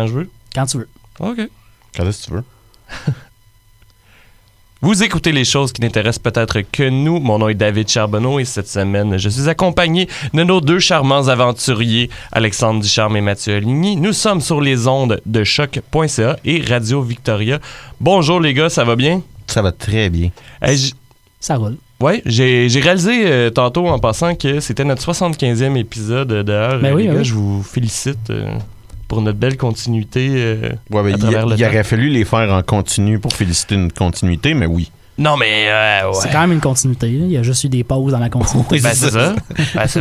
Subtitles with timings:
[0.00, 0.30] Quand je veux?
[0.54, 0.88] Quand tu veux.
[1.20, 1.40] OK.
[1.96, 2.44] Quand est-ce que tu veux?
[4.82, 7.20] Vous écoutez les choses qui n'intéressent peut-être que nous.
[7.20, 11.28] Mon nom est David Charbonneau et cette semaine, je suis accompagné de nos deux charmants
[11.28, 13.96] aventuriers, Alexandre Ducharme et Mathieu Aligny.
[13.96, 17.58] Nous sommes sur les ondes de choc.ca et Radio Victoria.
[18.00, 19.20] Bonjour les gars, ça va bien?
[19.48, 20.30] Ça va très bien.
[20.62, 20.94] Hey, j-
[21.40, 21.76] Ça roule.
[22.00, 26.32] ouais, j'ai réalisé euh, tantôt en passant que c'était notre 75e épisode.
[26.32, 27.24] euh, D'ailleurs, Ben euh, oui, les ben gars, oui.
[27.26, 28.54] je vous félicite euh,
[29.10, 30.28] pour notre belle continuité.
[30.32, 31.66] euh, Ouais, ben, à il, travers le il temps.
[31.66, 34.90] aurait fallu les faire en continu pour féliciter une continuité, mais oui.
[35.18, 36.14] Non, mais euh, ouais.
[36.22, 37.06] C'est quand même une continuité.
[37.10, 37.24] là.
[37.26, 38.80] Il y a juste eu des pauses dans la continuité.
[38.80, 39.34] Ben, c'est ça.
[39.74, 40.00] Ben, c'est-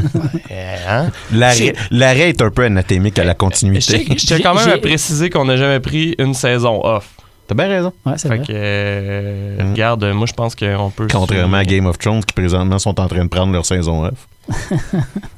[0.51, 1.09] Euh, hein?
[1.33, 4.05] L'arrêt l'arrêt est un peu anathémique à la Je continuité.
[4.07, 7.09] je tiens quand même J'ai- à préciser qu'on n'a jamais pris une saison off.
[7.47, 7.91] T'as bien raison.
[8.05, 8.45] Ouais, c'est Fait vrai.
[8.45, 9.71] que, euh, Mm.
[9.71, 11.07] regarde, moi, je pense qu'on peut.
[11.11, 14.27] Contrairement à Game of Thrones qui présentement sont en train de prendre leur saison off.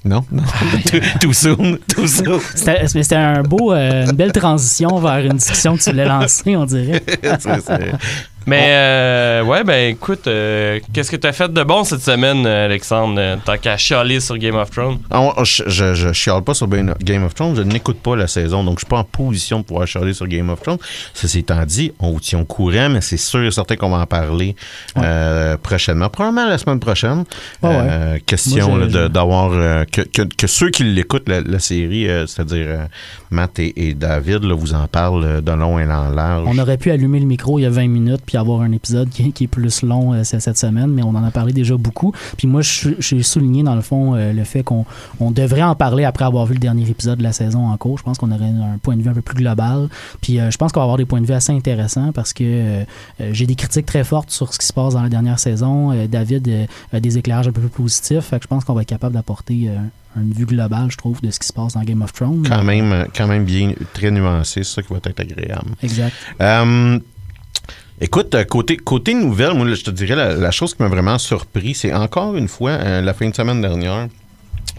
[0.05, 0.23] Non?
[0.31, 0.43] Non.
[0.89, 1.77] too, too soon.
[1.87, 2.39] Too soon.
[2.87, 6.65] C'était un beau, euh, une belle transition vers une discussion que tu voulais lancer, on
[6.65, 7.03] dirait.
[7.21, 7.91] C'est- c'est-
[8.47, 12.65] Mais, euh, ouais, ben, écoute, euh, qu'est-ce que t'as fait de bon cette semaine, euh,
[12.65, 13.15] Alexandre?
[13.19, 14.97] euh, Tant qu'à chialer sur Game of Thrones.
[15.11, 18.63] On- je, je, je chiale pas sur Game of Thrones, je n'écoute pas la saison,
[18.63, 20.79] donc je suis pas en position de pouvoir chialer sur Game of Thrones.
[21.13, 23.97] Ceci étant dit, on vous tient au courant, mais c'est sûr et certain qu'on va
[23.99, 24.55] en parler
[24.97, 26.09] euh, prochainement.
[26.09, 27.23] Probablement la semaine prochaine.
[27.61, 27.69] Ouais.
[27.73, 28.77] Euh, question
[29.07, 32.85] d'avoir euh, que, que, que ceux qui l'écoutent, la, la série, euh, c'est-à-dire euh,
[33.29, 36.45] Matt et, et David, là, vous en parlent de long et en large.
[36.47, 39.09] On aurait pu allumer le micro il y a 20 minutes puis avoir un épisode
[39.09, 42.13] qui, qui est plus long euh, cette semaine, mais on en a parlé déjà beaucoup.
[42.37, 44.85] Puis moi, suis souligné dans le fond euh, le fait qu'on
[45.19, 47.97] on devrait en parler après avoir vu le dernier épisode de la saison en cours.
[47.97, 49.89] Je pense qu'on aurait un point de vue un peu plus global.
[50.21, 52.85] Puis euh, je pense qu'on va avoir des points de vue assez intéressants parce que
[53.19, 55.91] j'ai des critiques très fortes sur ce qui se passe dans la dernière saison.
[56.07, 58.21] David a des éclairages un peu plus positifs.
[58.21, 59.69] Fait que je pense qu'on va être capable d'apporter
[60.15, 62.45] une vue globale, je trouve, de ce qui se passe dans Game of Thrones.
[62.47, 65.71] Quand même, quand même bien, très nuancé, c'est ça qui va être agréable.
[65.83, 66.15] Exact.
[66.39, 66.99] Euh,
[68.01, 71.17] écoute, euh, côté, côté nouvelle, moi, je te dirais, la, la chose qui m'a vraiment
[71.17, 74.07] surpris, c'est encore une fois, euh, la fin de semaine dernière,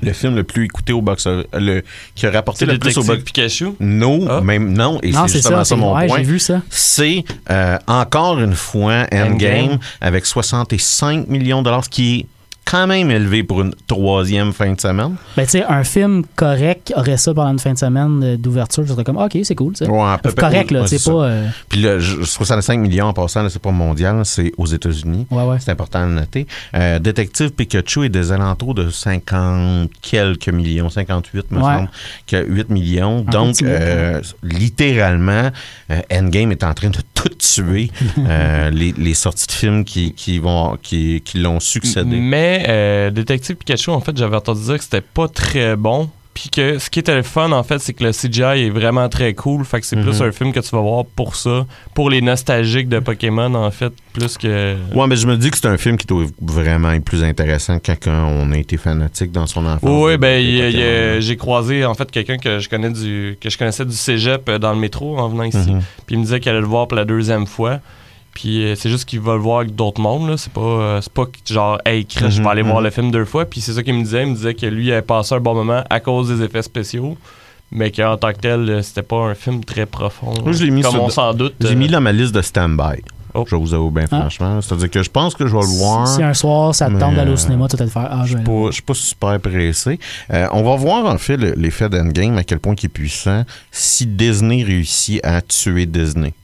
[0.03, 1.83] le film le plus écouté au box euh, le
[2.17, 3.75] qui a rapporté C'est le plus au box Pikachu?
[3.79, 4.41] non, Ah.
[4.41, 5.65] même non, et non, c'est justement ça.
[5.65, 6.19] ça, c'est- mon ouais, point.
[6.19, 6.61] J'ai vu ça.
[6.71, 9.33] C'est euh, encore une fois Endgame,
[9.65, 9.79] Endgame.
[10.01, 12.27] avec 65 millions de dollars, ce qui est
[12.65, 15.17] quand même élevé pour une troisième fin de semaine.
[15.37, 18.85] Ben, tu sais, un film correct aurait ça pendant une fin de semaine euh, d'ouverture.
[18.87, 19.85] Je serais comme, OK, c'est cool, ça.
[19.87, 21.25] Ouais, à peu correct, là, c'est pas.
[21.25, 25.27] euh, Puis là, je- 65 millions en passant, c'est pas mondial, c'est aux États-Unis.
[25.31, 25.57] ouais, ouais.
[25.61, 26.47] C'est important de noter.
[26.75, 31.63] Euh, Détective Pikachu est des alentours de 50 quelques millions, 58 me Ouais.
[31.77, 31.91] semble,
[32.27, 33.25] que 8 millions.
[33.27, 35.51] Un Donc, euh, littéralement,
[35.91, 40.13] euh, Endgame est en train de tout tuer euh, les, les sorties de films qui,
[40.13, 42.17] qui vont qui, qui l'ont succédé.
[42.17, 46.09] Mais euh, Détective Pikachu, en fait, j'avais entendu dire que c'était pas très bon.
[46.35, 49.07] Puis que ce qui était le fun, en fait, c'est que le CGI est vraiment
[49.11, 49.67] très cool.
[49.67, 50.29] Fait que c'est plus Mhm.
[50.29, 51.67] un film que tu vas voir pour ça.
[51.95, 54.75] Pour les nostalgiques de Pokémon, en fait, plus que.
[54.95, 57.79] Ouais, mais je me dis que c'est un film qui doit vraiment être plus intéressant
[57.81, 59.83] que quand on a été fanatique dans son enfance.
[59.83, 63.93] Oui, ben, j'ai croisé en fait quelqu'un que je connais du que je connaissais du
[63.95, 65.59] cégep euh, dans le métro en venant ici.
[65.71, 65.83] Mhm.
[66.07, 67.81] Puis il me disait qu'il allait le voir pour la deuxième fois.
[68.35, 70.29] Puis euh, c'est juste qu'il va le voir avec d'autres mondes.
[70.29, 70.37] là.
[70.37, 72.85] C'est pas, euh, c'est pas que, genre, hey, Chris, je vais Mhm, aller voir mhm.
[72.85, 73.45] le film deux fois.
[73.45, 74.23] Puis c'est ça qu'il me disait.
[74.23, 77.17] Il me disait que lui avait passé un bon moment à cause des effets spéciaux.
[77.75, 80.35] Mais qu'en tant que tel, euh, c'était pas un film très profond.
[80.45, 81.55] Moi, je l'ai mis Comme sur- on s'en doute.
[81.61, 83.01] J'ai euh, mis dans ma liste de stand-by.
[83.35, 83.47] Oh.
[83.49, 84.21] Je vous avoue bien Ah.
[84.21, 84.61] franchement.
[84.61, 86.07] C'est-à-dire que je pense que je vais le voir.
[86.07, 88.09] Si un soir, ça te tente d'aller au cinéma, tu vas te faire.
[88.11, 89.99] Ah, je ne suis pas super pressé.
[90.31, 93.45] Euh, on va voir en fait le- l'effet d'Endgame, à quel point il est puissant,
[93.71, 96.35] si Disney réussit à tuer Disney.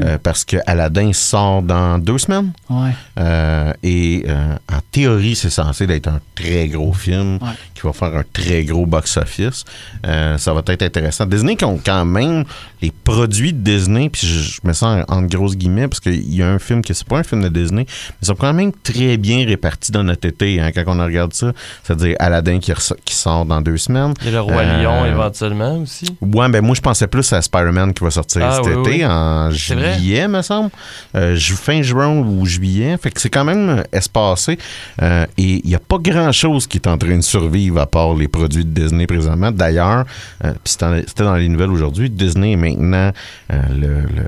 [0.00, 2.52] Euh, parce que Aladdin sort dans deux semaines.
[2.68, 2.90] Ouais.
[3.18, 7.48] Euh, et euh, en théorie, c'est censé être un très gros film Ouais.
[7.74, 9.64] qui va faire un très gros box-office.
[10.06, 11.26] Euh, ça va être intéressant.
[11.26, 12.44] Disney qui ont quand même
[12.82, 16.42] les produits de Disney, puis je, je me sens en grosses guillemets parce qu'il y
[16.42, 18.72] a un film qui c'est pas un film de Disney, mais ils sont quand même
[18.82, 21.52] très bien répartis dans notre été hein, quand on regarde ça.
[21.82, 22.72] C'est-à-dire Aladdin qui,
[23.04, 24.14] qui sort dans deux semaines.
[24.26, 26.06] A le Roi Euh, Lion éventuellement aussi.
[26.20, 28.90] Ouais, ben moi je pensais plus à Spider-Man qui va sortir Ah, cet oui, été
[28.90, 29.06] oui.
[29.06, 30.70] en Juillet, me semble.
[31.14, 32.96] Euh, fin juin ou juillet.
[33.00, 34.58] Fait que c'est quand même espacé.
[35.02, 38.14] Euh, et il n'y a pas grand-chose qui est en train de survivre à part
[38.14, 39.50] les produits de Disney présentement.
[39.50, 40.04] D'ailleurs,
[40.44, 43.12] euh, puis c'était dans- les nouvelles aujourd'hui, Disney est maintenant
[43.52, 44.26] euh, le- le-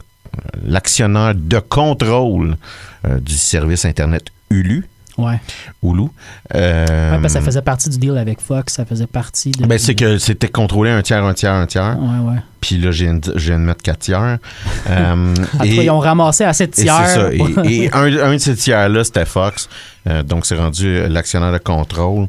[0.65, 2.57] l'actionnaire de contrôle
[3.07, 4.87] euh, du service Internet Hulu.
[5.25, 5.41] Ouais.
[5.83, 6.09] Hulu.
[6.55, 9.67] Euh, Ouais, parce que ça faisait partie du deal avec Fox, ça faisait partie de.
[9.67, 11.97] ben, c'est que c'était contrôlé un tiers, un tiers, un tiers.
[11.99, 12.39] Ouais, ouais.
[12.61, 14.39] Puis là, je viens de, je viens de mettre 4 tiers.
[14.91, 17.09] Euh, En tout cas, ils ont ramassé assez de et c'est tiers.
[17.09, 17.33] ça.
[17.33, 17.39] Et,
[17.85, 19.69] et un, un de ces tiers-là, c'était Fox.
[20.09, 22.27] Euh, donc, c'est rendu l'actionnaire de contrôle.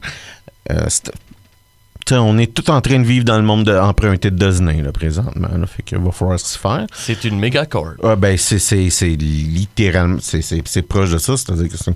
[0.71, 3.77] Euh, c'était- tu sais, on est tout en train de vivre dans le monde de,
[3.77, 5.49] emprunté de Disney, là, présentement.
[5.49, 6.85] Là, fait qu'il va falloir s'y faire.
[6.93, 7.95] C'est une méga corde.
[8.03, 11.37] Ah, ben, c'est, c'est, c'est littéralement, c'est, proche de ça.
[11.37, 11.91] C'est-à-dire que c'est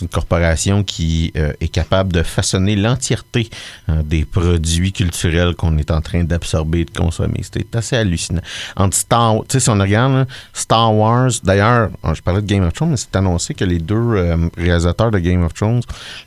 [0.00, 3.48] une, corporation qui euh, est capable de façonner l'entièreté
[3.88, 7.40] euh, des produits culturels qu'on est en train d'absorber et de consommer.
[7.42, 8.42] C'était assez hallucinant.
[8.76, 12.46] Entre Star tu sais, si on regarde là, Star Wars, d'ailleurs, euh, je parlais de
[12.46, 15.82] Game of Thrones, mais c'est annoncé que les deux euh, réalisateurs de Game of Thrones,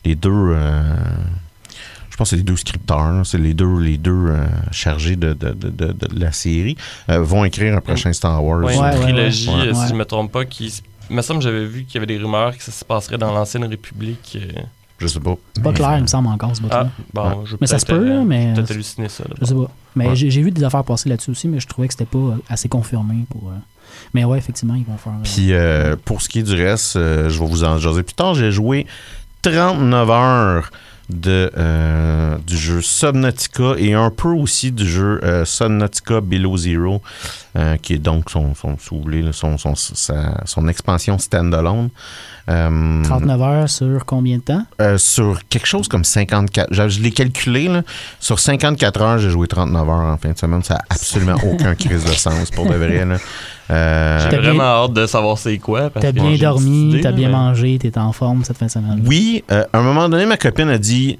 [0.05, 0.55] les deux.
[2.13, 5.15] Je pense que c'est les deux scripteurs, là, c'est les deux, les deux euh, chargés
[5.15, 6.77] de, de, de, de- de la série,
[7.10, 8.60] euh, vont écrire un prochain Star Wars.
[8.63, 9.56] Ouais, une ouais, trilogie, ouais.
[9.69, 9.88] euh, si Ouais.
[9.89, 10.71] je me trompe pas, qui.
[11.10, 13.18] Il me semble que j'avais vu qu'il y avait des rumeurs que ça se passerait
[13.18, 14.38] dans l'ancienne République.
[15.00, 15.36] Je sais pas.
[15.56, 16.88] C'est pas Mais, clair, il me semble encore, ce bout-là.
[16.88, 19.24] Ah, bon, je Mais ça se peut, là, mais- Peut-être halluciner ça.
[19.27, 19.36] là.
[19.42, 19.71] Je sais pas.
[19.95, 20.15] Mais Ouais.
[20.15, 22.69] j'ai j'ai vu des affaires passer là-dessus aussi, mais je trouvais que c'était pas assez
[22.69, 23.51] confirmé pour.
[24.13, 25.13] Mais ouais, effectivement, ils vont faire.
[25.24, 28.13] Puis euh, pour ce qui est du reste, euh, je vais vous en jaser plus
[28.13, 28.36] tard.
[28.36, 28.86] J'ai joué
[29.42, 30.71] 39 heures
[31.13, 37.01] de, euh, du jeu Subnautica et un peu aussi du jeu euh, Subnautica Below Zero,
[37.56, 41.89] euh, qui est donc son, son, si vous voulez, son, son, sa- son expansion standalone.
[42.50, 44.65] Euh, 39 heures sur combien de temps?
[44.98, 46.68] Sur quelque chose comme 54.
[46.71, 47.83] Je, je l'ai calculé, là.
[48.19, 50.62] Sur 54 heures, j'ai joué 39 heures en fin de semaine.
[50.63, 53.06] Ça n'a absolument aucun crise de sens pour de vrai.
[53.06, 53.18] Là.
[53.71, 55.89] Euh, J'ai T'as bien- vraiment hâte de savoir c'est quoi.
[55.89, 59.01] T'as bien dormi, t'as bien mais- mangé, t'es en forme cette fin de semaine.
[59.06, 61.18] Oui, euh, à un moment donné, ma copine a dit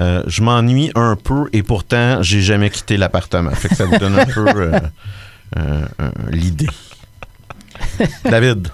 [0.00, 3.50] euh, Je m'ennuie un peu et pourtant, j'ai jamais quitté l'appartement.
[3.52, 4.80] Fait que ça vous donne un peu euh,
[5.56, 6.66] euh, euh, l'idée.
[8.24, 8.68] David.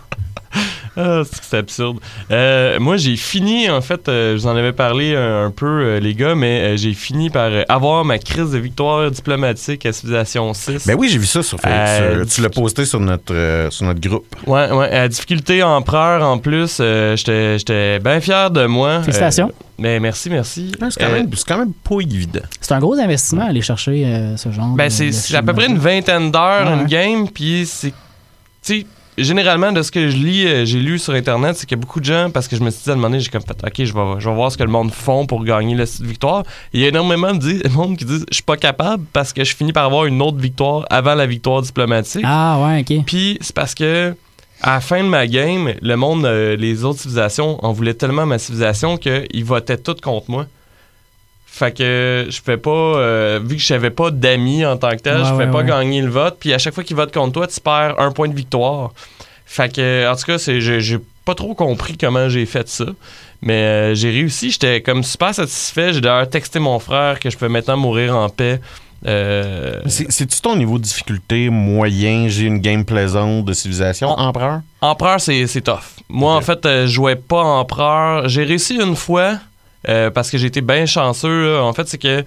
[0.97, 1.99] Ah, c'est absurde.
[2.31, 5.67] Euh, moi, j'ai fini, en fait, euh, je vous en avais parlé un, un peu,
[5.67, 9.93] euh, les gars, mais euh, j'ai fini par avoir ma crise de victoire diplomatique à
[9.93, 10.87] Civilisation 6.
[10.87, 12.29] Ben oui, j'ai vu ça sur Euh, Facebook.
[12.35, 14.27] tu l'as posté sur notre, euh, sur notre groupe.
[14.47, 19.01] Ouais, ouais, à difficulté empereur en plus, euh, j'étais j'étais bien fier de moi.
[19.03, 19.49] Félicitations.
[19.49, 20.73] Euh, mais merci, merci.
[20.81, 22.41] Ouais, c'est, quand Euh, même, c'est quand même pas évident.
[22.61, 25.67] C'est un gros investissement aller chercher euh, ce genre Ben, de- c'est à peu près
[25.69, 26.87] une vingtaine d'heures, Ouais, une ouais.
[26.87, 27.93] game, puis c'est.
[28.63, 28.87] Tu sais,
[29.23, 31.83] généralement, de ce que je lis, euh, j'ai lu sur Internet, c'est qu'il y a
[31.83, 33.43] beaucoup de gens, parce que je me suis dit à un moment donné, j'ai comme
[33.43, 35.85] fait, OK, je vais, je vais voir ce que le monde font pour gagner la
[36.01, 36.45] victoire.
[36.73, 39.55] Il y a énormément de monde qui disent, je suis pas capable parce que je
[39.55, 42.25] finis par avoir une autre victoire avant la victoire diplomatique.
[42.25, 43.05] Ah ouais, ok.
[43.07, 44.15] Puis c'est parce que
[44.63, 48.27] à la fin de ma game, le monde, euh, les autres civilisations en voulaient tellement
[48.27, 50.47] ma civilisation qu'ils votaient toutes contre moi.
[51.53, 54.97] Fait que je fais pas, euh, vu que je n'avais pas d'amis en tant que
[55.03, 55.65] tel, Ouais, je fais ouais, pas ouais.
[55.67, 56.37] gagner le vote.
[56.39, 58.93] Puis à chaque fois qu'ils votent contre toi, tu perds un point de victoire.
[59.47, 62.85] Fait que, en tout cas, c'est, j'ai, pas trop compris comment j'ai fait ça.
[63.43, 65.93] Mais euh, j'ai réussi, j'étais comme super satisfait.
[65.93, 68.61] J'ai d'ailleurs texté mon frère que je peux maintenant mourir en paix.
[69.07, 72.29] Euh, C'est, c'est-tu ton niveau de difficulté moyen?
[72.29, 74.61] J'ai une game plaisante de civilisation, empereur?
[74.83, 75.97] Empereur, c'est c'est tough.
[76.09, 78.29] Moi, en fait, euh, je jouais pas empereur.
[78.29, 79.39] J'ai réussi une fois
[79.89, 81.53] euh, parce que j'ai été bien chanceux.
[81.55, 81.63] là.
[81.63, 82.25] En fait, c'est que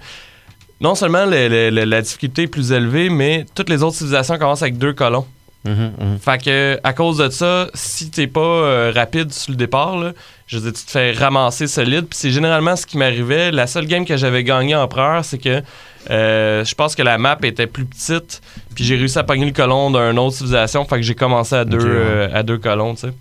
[0.80, 4.36] non seulement le- le- le- la difficulté est plus élevée, mais toutes les autres civilisations
[4.38, 5.26] commencent avec deux colons.
[5.66, 6.18] Mhm, mhm.
[6.18, 10.12] Fait que à cause de ça, si t'es pas euh, rapide sur le départ, là,
[10.46, 12.04] je veux dire, tu te fais ramasser solide.
[12.06, 13.50] Puis c'est généralement ce qui m'arrivait.
[13.50, 15.62] La seule game que j'avais gagné empereur, c'est que
[16.10, 18.42] euh, je pense que la map était plus petite.
[18.74, 20.84] Puis j'ai réussi à pogner le colon d'une autre civilisation.
[20.84, 21.84] Fait que j'ai commencé à deux, ouais.
[21.86, 23.14] euh, à deux colons, tu sais.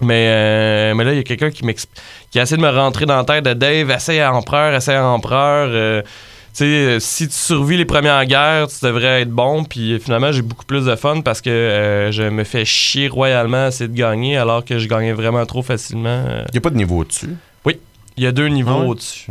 [0.00, 1.62] Mais, euh, mais là, il y a quelqu'un qui,
[2.30, 4.96] qui a essayé de me rentrer dans la tête de Dave, essaye à empereur, essaye
[4.96, 5.68] à empereur.
[5.72, 6.02] euh,
[6.54, 9.64] tu sais, euh, si tu survis les premières guerres, tu devrais être bon.
[9.64, 13.64] Puis finalement, j'ai beaucoup plus de fun parce que euh, je me fais chier royalement
[13.64, 16.24] à essayer de gagner alors que je gagnais vraiment trop facilement.
[16.26, 16.42] euh.
[16.48, 17.30] Il n'y a pas de niveau au-dessus?
[18.16, 18.86] Il y a deux niveaux Ah ouais?
[18.88, 19.26] au-dessus.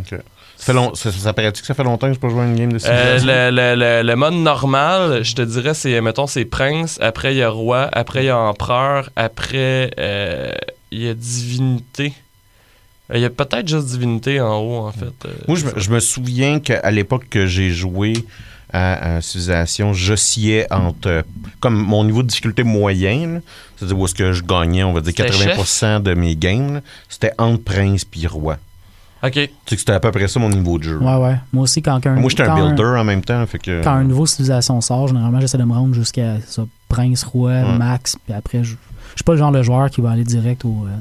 [0.57, 2.45] Ça, fait long- ça, ça paraît-tu que ça fait longtemps que je pas joué à
[2.45, 2.79] une game de Euh,
[3.19, 3.27] civilisation?
[3.27, 7.37] le, le- le- le mode normal, je te dirais, c'est, mettons, c'est prince, après il
[7.37, 10.51] y a roi, après il y a empereur, après euh,
[10.91, 12.13] il y a divinité.
[13.11, 15.13] Euh, Il y a peut-être juste divinité en haut, en fait.
[15.47, 18.13] Moi, je, me- je me souviens qu'à l'époque que j'ai joué
[18.73, 21.23] à, à Civilisation, j'oscillais entre.
[21.61, 23.41] Comme mon niveau de difficulté moyen,
[23.77, 27.31] c'est-à-dire où est-ce que je gagnais, on va dire C'était 80% de mes games, c'était
[27.37, 28.57] entre prince puis roi.
[29.23, 29.31] Ok.
[29.33, 30.97] Tu sais que c'était à peu près ça mon niveau de jeu.
[30.97, 31.35] Ouais, ouais.
[31.51, 33.83] Moi aussi, quand un, Moi, j'étais un builder en même temps, fait que.
[33.83, 37.77] quand un nouveau civilisation sort, généralement, j'essaie de me rendre jusqu'à ça, prince, roi, Ouais.
[37.77, 38.75] max, puis après, je, je
[39.15, 40.85] suis pas le genre de joueur qui va aller direct au.
[40.87, 40.95] euh,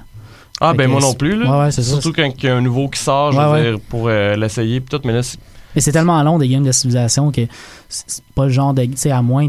[0.60, 1.50] Ah, ben moi non plus, là.
[1.50, 1.92] Ouais, ouais, c'est ça.
[2.00, 3.70] Surtout quand il y a un nouveau qui sort, je Ouais, veux ouais.
[3.72, 5.38] dire, pour euh, l'essayer, pis tout, mais là, c'est-
[5.74, 7.42] Mais c'est tellement long des games de civilisation que
[7.90, 8.86] c'est c'est pas le genre de.
[8.86, 9.48] Tu sais, à moins,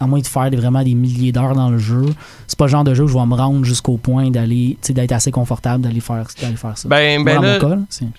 [0.00, 2.04] à moins de faire vraiment des milliers d'heures dans le jeu,
[2.46, 4.88] c'est pas le genre de jeu où je vais me rendre jusqu'au point d'aller, tu
[4.88, 6.88] sais, d'être assez confortable d'aller faire, d'aller faire ça.
[6.88, 7.78] ben, ben là, cas, là,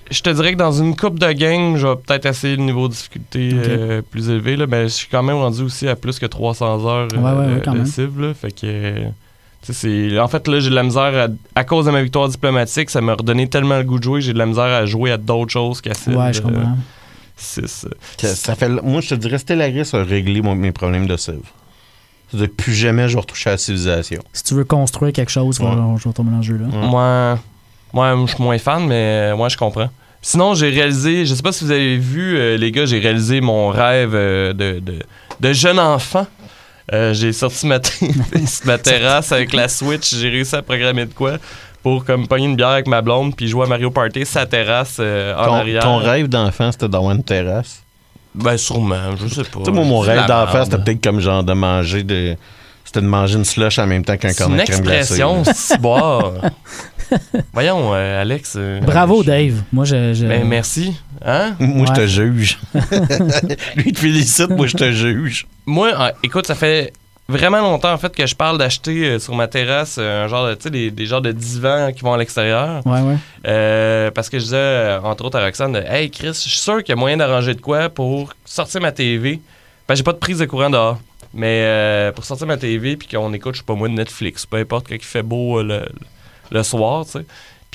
[0.09, 2.87] je te dirais que dans une coupe de game, je vais peut-être essayer le niveau
[2.87, 6.17] de difficulté euh, plus élevé, là, mais je suis quand même rendu aussi à plus
[6.19, 7.85] que 300 heures euh, Ouais, ouais, ouais, quand de même.
[7.85, 8.59] cible, là, fait que...
[8.65, 9.05] euh,
[9.65, 12.03] tu sais, c'est- En fait, là, j'ai de la misère à, à cause de ma
[12.03, 12.89] victoire diplomatique.
[12.91, 14.21] Ça m'a redonné tellement le goût de jouer.
[14.21, 16.17] J'ai de la misère à jouer à d'autres choses qu'à cible.
[16.17, 16.77] ouais, je comprends.
[17.35, 17.87] 6.
[18.17, 21.39] Ça, ça fait, moi, je te dirais, Stellaris a réglé mon- mes problèmes de civ.
[22.31, 24.21] C'est-à-dire, plus jamais je vais retoucher à la civilisation.
[24.33, 25.65] Si tu veux construire quelque chose, Ouais.
[25.67, 26.65] voilà, je vais tomber dans ce jeu-là.
[26.67, 26.87] Ouais.
[26.87, 27.39] Moi,
[27.93, 29.89] moi, je suis moins fan, mais euh, moi, je comprends.
[30.21, 33.41] Sinon, j'ai réalisé, je sais pas si vous avez vu, euh, les gars, j'ai réalisé
[33.41, 34.99] mon rêve euh, de, de,
[35.39, 36.25] de jeune enfant.
[36.93, 37.79] Euh, j'ai sorti ma,
[38.77, 41.37] terrasse avec la Switch, j'ai réussi à programmer de quoi
[41.81, 44.97] pour comme pogner une bière avec ma blonde puis jouer à Mario Party sa terrasse
[44.99, 45.81] euh, en Ton, arrière.
[45.83, 47.81] ton rêve d'enfant, c'était d'avoir une terrasse?
[48.35, 49.59] Ben sûrement, je sais pas.
[49.59, 50.63] Tu sais, moi, mon rêve merde.
[50.65, 52.35] c'était peut-être comme genre de manger de.
[52.83, 54.99] C'était de manger une slush en même temps qu'un cornet une de crème glacée.
[55.21, 56.33] expression, c'est boire.
[57.53, 58.53] Voyons, euh, Alex.
[58.57, 59.61] euh, Bravo, je- Dave.
[59.71, 60.13] Moi, je.
[60.13, 60.93] je- Ben, merci.
[61.25, 61.55] Hein?
[61.59, 62.59] Moi, je te juge.
[63.75, 65.47] Lui, il te félicite, moi, je te juge.
[65.65, 66.93] Moi, euh, écoute, ça fait
[67.27, 70.47] vraiment longtemps en fait que je parle d'acheter euh, sur ma terrasse euh, un genre
[70.47, 72.85] de, tu sais, des, des genres de divans qui vont à l'extérieur.
[72.85, 73.15] Ouais, ouais.
[73.47, 76.83] Euh, parce que je disais, entre autres à Roxane, de, Hey Chris, je suis sûr
[76.83, 79.41] qu'il y a moyen d'arranger de quoi pour sortir ma TV.
[79.87, 80.99] Ben, j'ai pas de prise de courant dehors.
[81.33, 84.45] Mais euh, pour sortir ma TV puis qu'on écoute, je sais pas moi, de Netflix,
[84.45, 85.85] peu importe quand il fait beau le,
[86.49, 87.25] le soir, tu sais.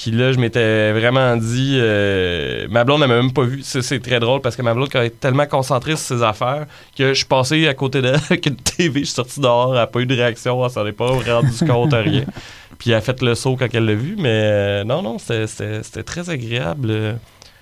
[0.00, 3.60] Puis là, je m'étais vraiment dit, euh, ma blonde n'a même pas vu.
[3.62, 6.66] C'est, très drôle parce que ma blonde elle est tellement concentrée sur ses affaires
[6.96, 9.80] que je suis passé à côté d'elle avec une TV, je suis sorti dehors, elle
[9.80, 12.24] n'a pas eu de réaction, elle s'en est pas rendu compte, rien.
[12.78, 15.82] Puis elle a fait le saut quand elle l'a vu, mais euh, non, non, c'était,
[16.02, 17.18] très agréable.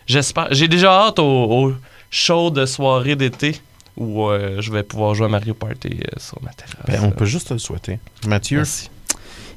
[0.07, 0.47] J'espère.
[0.53, 1.75] J'ai déjà hâte au, au
[2.11, 3.61] show de soirée d'été
[3.97, 6.77] où euh, je vais pouvoir jouer à Mario Party euh, sur ma terrasse.
[6.87, 7.99] Ben, on peut juste te le souhaiter.
[8.27, 8.91] Mathieu, Merci.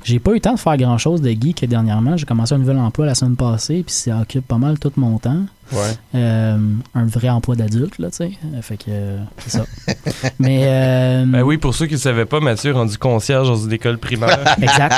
[0.04, 2.18] J'ai pas eu le temps de faire grand chose de geek dernièrement.
[2.18, 5.18] J'ai commencé un nouvel emploi la semaine passée, puis ça occupe pas mal tout mon
[5.20, 5.44] temps.
[5.72, 5.80] ouais.
[6.16, 6.58] Euh,
[6.96, 8.32] un vrai emploi d'adulte, là, tu sais.
[8.54, 9.66] Euh, Fait que euh, c'est ça.
[10.40, 10.62] Mais.
[10.66, 13.72] euh, Ben oui, pour ceux qui ne savaient pas, Mathieu est rendu concierge dans une
[13.74, 14.40] école primaire.
[14.62, 14.96] Exact.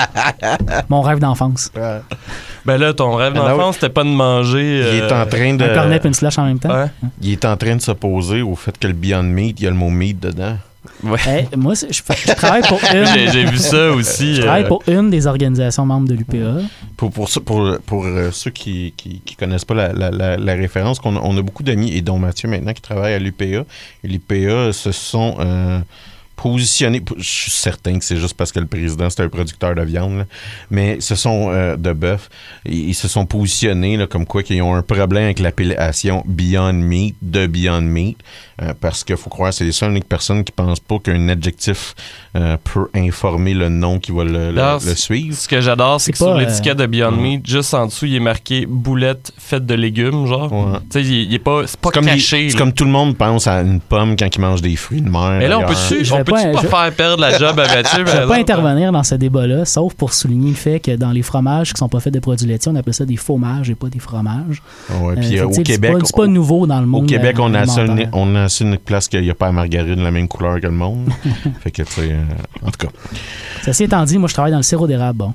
[0.89, 1.69] Mon rêve d'enfance.
[2.65, 4.79] ben là, ton rêve Alors, d'enfance, c'était pas de manger.
[4.79, 5.63] Il est euh, en train de.
[5.65, 6.73] Un cornet et une slush en même temps.
[6.73, 6.87] ouais.
[7.21, 9.69] Il est en train de s'opposer au fait que le Beyond Meat, il y a
[9.69, 10.57] le mot meat dedans.
[11.25, 13.05] Hey, moi, je, travaille pour une.
[13.07, 14.35] J'ai j'ai vu ça aussi.
[14.35, 16.61] Je travaille euh, pour une des organisations membres de l'UPA.
[16.97, 20.53] Pour, pour, pour, pour euh, ceux qui qui, qui connaissent pas la, la, la, la
[20.53, 23.43] référence, qu'on a- on a beaucoup d'amis, et dont Mathieu maintenant, qui travaille à l'UPA.
[23.45, 23.65] Et
[24.03, 25.79] l'UPA se sont euh,
[26.35, 27.01] positionnés.
[27.17, 30.17] Je suis certain que c'est juste parce que le président, c'est un producteur de viande,
[30.17, 30.25] là,
[30.71, 32.29] mais ce sont euh, de bœuf.
[32.65, 36.73] Ils, ils se sont positionnés là, comme quoi qu'ils ont un problème avec l'appellation Beyond
[36.73, 38.17] Meat, de Beyond Meat,
[38.61, 41.27] euh, parce qu'il faut croire que c'est les seules uniques personnes qui pensent pas qu'un
[41.29, 41.95] adjectif
[42.35, 45.35] euh, peut informer le nom qui va le, le- Non, le suivre.
[45.35, 47.11] Ce que j'adore, c'est que sur pas, l'étiquette de Beyond.
[47.11, 50.51] Meat, juste en dessous, il est marqué boulette faite de légumes, genre.
[50.51, 50.79] Ouais.
[50.91, 52.49] Tu sais, il, il est pas, c'est pas C'est comme, caché.
[52.49, 52.59] c'est là.
[52.59, 55.35] comme tout le monde pense à une pomme quand il mange des fruits de mer.
[55.39, 58.05] Mais là, on peut-tu on pas- pas, je- faire perdre la job à Mathieu?
[58.05, 61.11] Je ne vais pas intervenir dans ce débat-là, sauf pour souligner le fait que dans
[61.11, 63.75] les fromages qui sont pas faits de produits laitiers, on appelle ça des fromages et
[63.75, 64.61] pas des fromages.
[64.89, 67.07] Ouais, Euh, puis euh, au c'est Québec, pas- c'est pas, nouveau dans le au monde.
[67.07, 67.83] Québec, on a alimentaire.
[67.93, 70.11] assez une, on a assez une place qu'il n'y a pas la margarine de la
[70.11, 71.09] même couleur que le monde.
[71.61, 72.23] fait que, tu euh,
[72.61, 72.93] en tout cas.
[73.63, 75.19] Ceci étant dit, moi, je travaille dans le sirop d'érable.
[75.19, 75.33] Bon.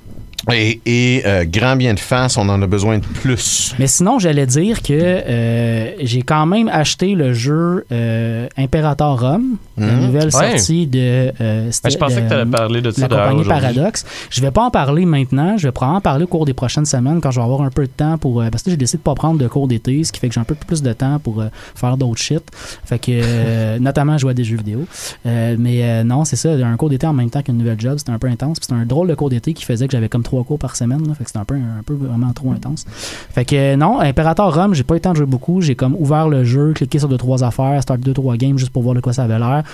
[0.53, 3.75] Et, et, euh, grand bien de face, on en a besoin de plus.
[3.79, 9.57] Mais sinon, j'allais dire que euh, j'ai quand même acheté le jeu euh, Imperator Rome,
[9.77, 10.07] la Mhm.
[10.07, 10.31] nouvelle Ouais.
[10.59, 11.33] sortie de.
[11.41, 13.45] euh, Ben, je pensais de- que tu allais parler de ça la compagnie.
[13.45, 14.07] Paradox.
[14.31, 15.57] Je vais pas en parler maintenant.
[15.59, 17.71] Je vais probablement en parler au cours des prochaines semaines quand je vais avoir un
[17.71, 18.41] peu de temps pour.
[18.41, 20.35] euh, parce que j'ai décidé de pas prendre de cours d'été, ce qui fait que
[20.35, 22.43] j'ai un peu plus de temps pour euh, faire d'autres shit.
[22.85, 24.87] Fait que, euh, notamment jouer à des jeux vidéo.
[25.27, 26.51] Euh, mais euh, non, c'est ça.
[26.53, 28.59] Un cours d'été en même temps qu'une nouvelle job, c'était un peu intense.
[28.61, 31.07] C'était un drôle de cours d'été qui faisait que j'avais comme trois cours par semaine.
[31.07, 31.15] là.
[31.15, 31.57] fait que c'est un peu,
[31.95, 32.85] vraiment trop intense.
[32.89, 35.61] Fait que euh, non, Imperator Rome, j'ai pas eu le temps de jouer beaucoup.
[35.61, 38.71] J'ai comme ouvert le jeu, cliqué sur deux, trois affaires, start deux, trois games juste
[38.71, 39.65] pour voir de quoi ça avait l'air.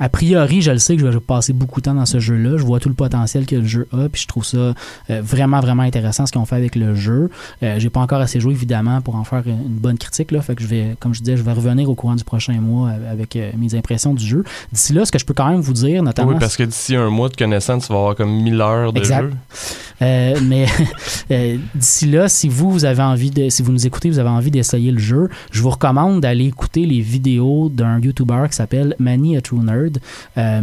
[0.00, 2.18] Euh, a priori, je le sais que je vais passer beaucoup de temps dans ce
[2.20, 2.56] jeu-là.
[2.56, 4.74] Je vois tout le potentiel que le jeu a, puis je trouve ça euh,
[5.22, 7.30] vraiment, vraiment intéressant ce qu'ils ont fait avec le jeu.
[7.62, 10.30] Euh, j'ai pas encore assez joué, évidemment, pour en faire une bonne critique.
[10.30, 10.40] Là.
[10.42, 12.90] Fait que je vais, comme je disais, je vais revenir au courant du prochain mois
[13.10, 14.44] avec euh, mes impressions du jeu.
[14.72, 16.32] D'ici là, ce que je peux quand même vous dire, notamment.
[16.32, 18.98] Oui, parce que d'ici un mois de connaissance, tu vas avoir comme 1000 heures de
[18.98, 19.22] Exact.
[19.22, 19.30] jeu.
[20.02, 20.66] Euh, mais
[21.30, 24.28] euh, d'ici là, si vous, vous avez envie de, si vous nous écoutez, vous avez
[24.28, 28.94] envie d'essayer le jeu, je vous recommande d'aller écouter les vidéos d'un YouTuber qui s'appelle
[28.98, 29.85] Manny a True Nerd.
[30.38, 30.60] Euh,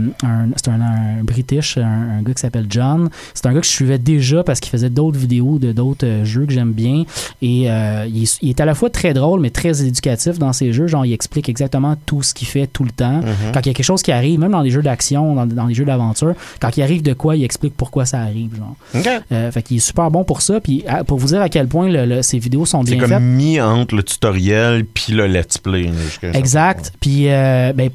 [0.56, 1.82] c'est un, un British, un,
[2.20, 3.10] un gars qui s'appelle John.
[3.34, 6.26] C'est un gars que je suivais déjà parce qu'il faisait d'autres vidéos de d'autres euh,
[6.26, 7.04] jeux que j'aime bien.
[7.42, 10.54] Et euh, il, est, il est à la fois très drôle, mais très éducatif dans
[10.54, 10.88] ses jeux.
[10.88, 13.22] Genre, il explique exactement tout ce qu'il fait tout le temps.
[13.54, 15.66] Quand il y a quelque chose qui arrive, même dans les jeux d'action, dans, dans
[15.68, 18.56] les jeux d'aventure, quand il arrive de quoi, il explique pourquoi ça arrive.
[18.56, 18.76] Genre.
[19.32, 20.60] Euh, fait qu'il est super bon pour ça.
[20.60, 23.00] Puis à- pour vous dire à quel point le- le- ces vidéos sont C'est bien
[23.02, 23.22] comme faites.
[23.22, 25.84] mis entre le tutoriel puis le let's play.
[26.22, 26.94] là, Exact.
[27.00, 27.90] Puis euh, ben,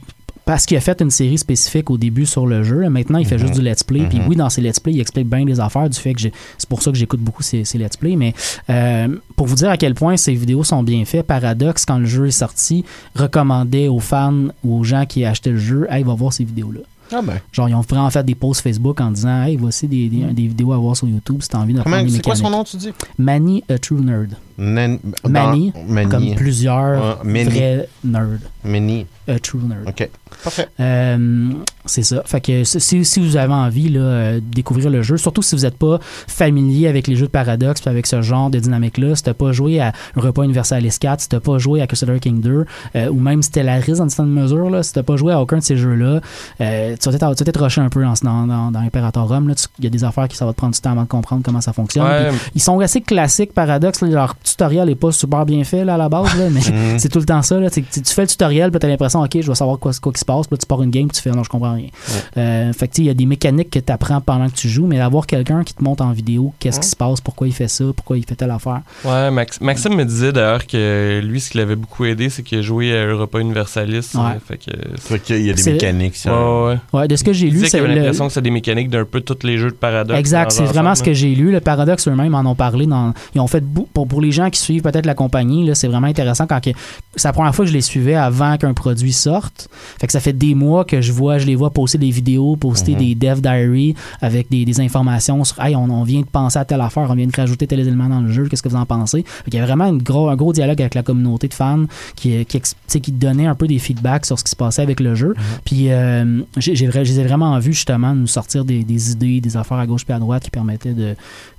[0.48, 2.88] parce qu'il a fait une série spécifique au début sur le jeu.
[2.88, 3.40] Maintenant, il fait Mhm.
[3.42, 4.06] juste du let's play.
[4.08, 4.28] Puis Mhm.
[4.28, 6.22] oui, dans ses let's play, il explique bien des affaires du fait que.
[6.22, 8.16] C'est pour ça que j'écoute beaucoup ces let's play.
[8.16, 8.32] Mais
[8.70, 12.06] euh, pour vous dire à quel point ces vidéos sont bien faites, Paradox, quand le
[12.06, 12.82] jeu est sorti,
[13.14, 16.80] recommandait aux fans ou aux gens qui achetaient le jeu, hey, va voir ces vidéos-là.
[17.12, 17.40] Ah ben.
[17.52, 20.46] Genre, ils ont vraiment fait des posts Facebook en disant, hey, voici des, des, des
[20.46, 22.90] vidéos à voir sur YouTube si t'as envie d'apprendre c'est quoi son nom, tu dis?
[23.18, 24.34] Manny a True Nerd.
[24.58, 26.10] Nan- dans- Manny, Manny.
[26.10, 27.44] Comme plusieurs Manny.
[27.44, 28.38] vrais nerds.
[28.64, 29.06] Manny.
[29.28, 29.86] A True Nerd.
[29.88, 30.08] OK.
[30.42, 30.68] Parfait.
[30.80, 31.50] Euh,
[31.84, 32.22] c'est ça.
[32.24, 35.54] Fait que si, si vous avez envie là, euh, de découvrir le jeu, surtout si
[35.54, 39.14] vous n'êtes pas familier avec les jeux de Paradox puis avec ce genre de dynamique-là,
[39.16, 42.40] si t'as pas joué à Repas Universalis 4, si t'as pas joué à Crusader King
[42.40, 42.64] 2,
[42.96, 45.58] euh, ou même Stellaris dans une certaine mesure, là, si t'as pas joué à aucun
[45.58, 46.20] de ces jeux-là,
[46.62, 49.52] euh, tu vas peut-être rusher un peu dans, dans, dans, dans Imperator Rome.
[49.78, 51.42] Il y a des affaires qui ça va te prendre du temps avant de comprendre
[51.44, 52.04] comment ça fonctionne.
[52.04, 54.00] Ouais, ils sont assez classiques, Paradox.
[54.00, 54.08] là.
[54.08, 56.98] leur tutoriel est pas super bien fait là, à la base, là, mais Mhm.
[56.98, 57.58] c'est tout le temps ça.
[57.60, 57.70] Là.
[57.70, 59.92] Tu, tu- tu fais le tutoriel, puis tu as l'impression, OK, je vais savoir quoi,
[60.00, 60.46] quoi qui se passe.
[60.46, 61.88] Puis là, tu pars une game, puis tu fais, non, je comprends rien.
[62.36, 64.98] Euh, fait il y a des mécaniques que tu apprends pendant que tu joues, mais
[64.98, 67.84] d'avoir quelqu'un qui te montre en vidéo qu'est-ce qui se passe, pourquoi il fait ça,
[67.94, 68.80] pourquoi il fait telle affaire.
[69.04, 72.58] Ouais, Max- Maxime me disait d'ailleurs que lui, ce qui l'avait beaucoup aidé, c'est qu'il
[72.58, 74.10] a joué à Europa Universalis.
[74.14, 74.20] Ouais.
[74.20, 74.70] euh, fait que.
[75.00, 76.16] Fait qu'il y a des mécaniques.
[76.16, 76.32] ça.
[76.32, 77.00] Ouais, ouais.
[77.00, 79.04] Ouais, de ce que j'ai lu, c'est avait le- l'impression que c'est des mécaniques d'un
[79.04, 80.18] peu tous les jeux de Paradox.
[80.18, 81.52] Exact, c'est vraiment ce que j'ai lu.
[81.52, 82.86] Le Paradox eux-mêmes en ont parlé.
[82.86, 83.62] Dans, ils ont fait
[83.92, 86.70] pour, pour les gens qui suivent peut-être la compagnie, là, c'est vraiment intéressant quand que-
[87.16, 89.68] c'est la première fois que je les suivais avant qu'un produit sorte.
[90.00, 92.56] Fait que ça fait des mois que je vois, je les vois poster des vidéos,
[92.56, 92.98] poster Mhm.
[92.98, 96.64] des dev diary avec des, des informations sur hey, on, on vient de penser à
[96.64, 98.86] telle affaire, on vient de rajouter tel élément dans le jeu, qu'est-ce que vous en
[98.86, 99.24] pensez?
[99.44, 101.84] Fait qu'il y a vraiment une gros, un gros dialogue avec la communauté de fans
[102.16, 104.82] qui, qui, tu sais, qui donnait un peu des feedbacks sur ce qui se passait
[104.82, 105.34] avec le jeu.
[105.64, 109.56] Puis euh, j'ai, je les ai vraiment vus justement nous sortir des, des idées, des
[109.56, 111.14] affaires à gauche puis à droite qui permettaient de,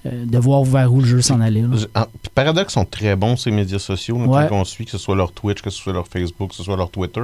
[0.06, 1.62] euh, de voir vers où le jeu s'en allait.
[1.62, 1.68] là.
[2.70, 4.48] Sont très bons, ces médias sociaux, là, Ouais.
[4.48, 6.78] qu'on suit, que ce soit leur Twitch, que ce soit leur Facebook, que ce soit
[6.78, 7.20] leur Twitter.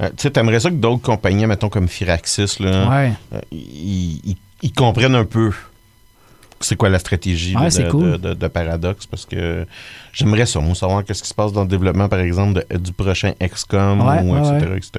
[0.00, 3.12] Euh, tu sais, t'aimerais ça que d'autres compagnies, mettons comme Firaxis, là, Ouais.
[3.32, 5.50] euh, ils, ils- ils comprennent un peu
[6.64, 8.12] c'est quoi la stratégie Ouais, de, cool.
[8.12, 9.66] de- de- de Paradox, parce que
[10.12, 12.92] j'aimerais ça, moi, savoir qu'est-ce qui se passe dans le développement, par exemple, de- du
[12.92, 14.76] prochain XCOM, Ouais, ou ouais, etc., ouais.
[14.78, 14.90] etc.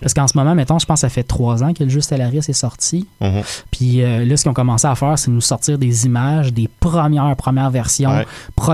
[0.00, 2.00] Parce qu'en ce moment, mettons, je pense que ça fait trois ans que le jeu
[2.00, 3.06] Stellaris est sorti.
[3.20, 3.42] mhm.
[3.70, 6.68] Puis euh, là, ce qu'ils ont commencé à faire, c'est nous sortir des images des
[6.80, 8.26] premières, premières versions, Ouais.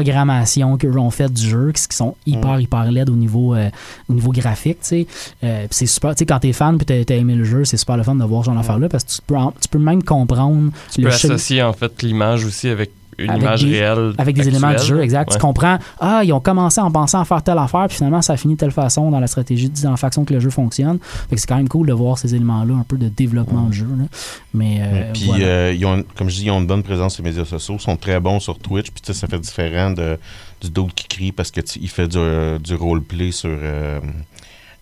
[0.02, 3.70] programmation qu'eux ont fait du jeu, qui qui sont hyper, hyper laides au niveau, euh,
[4.08, 5.06] au niveau graphique, tu sais.
[5.42, 7.96] Euh, c'est super, tu sais, quand t'es fan puis t'as aimé le jeu, c'est super
[7.96, 10.02] le fun de voir ce genre d'affaires-là parce que tu peux, en- tu peux même
[10.02, 14.12] comprendre Tu le peux associer en fait l'image aussi avec une Avec image des- réelle.
[14.16, 15.30] avec des éléments du jeu, exact.
[15.30, 15.40] Tu Ouais.
[15.40, 18.36] comprends, ah, ils ont commencé en pensant à faire telle affaire, puis finalement, ça a
[18.36, 21.00] fini de telle façon dans la stratégie, dans la façon que le jeu fonctionne.
[21.28, 23.72] Fait que c'est quand même cool de voir ces éléments-là, un peu de développement de
[23.72, 23.88] jeu.
[23.98, 24.04] là.
[24.54, 25.44] Mais, euh, Puis, voilà.
[25.44, 27.74] euh, ils ont, comme je dis, ils ont une bonne présence sur les médias sociaux,
[27.76, 30.16] ils sont très bons sur Twitch, puis tu sais, ça fait différent de,
[30.60, 33.98] du d'autre qui crie parce que tu- il fait du, euh, du roleplay sur euh,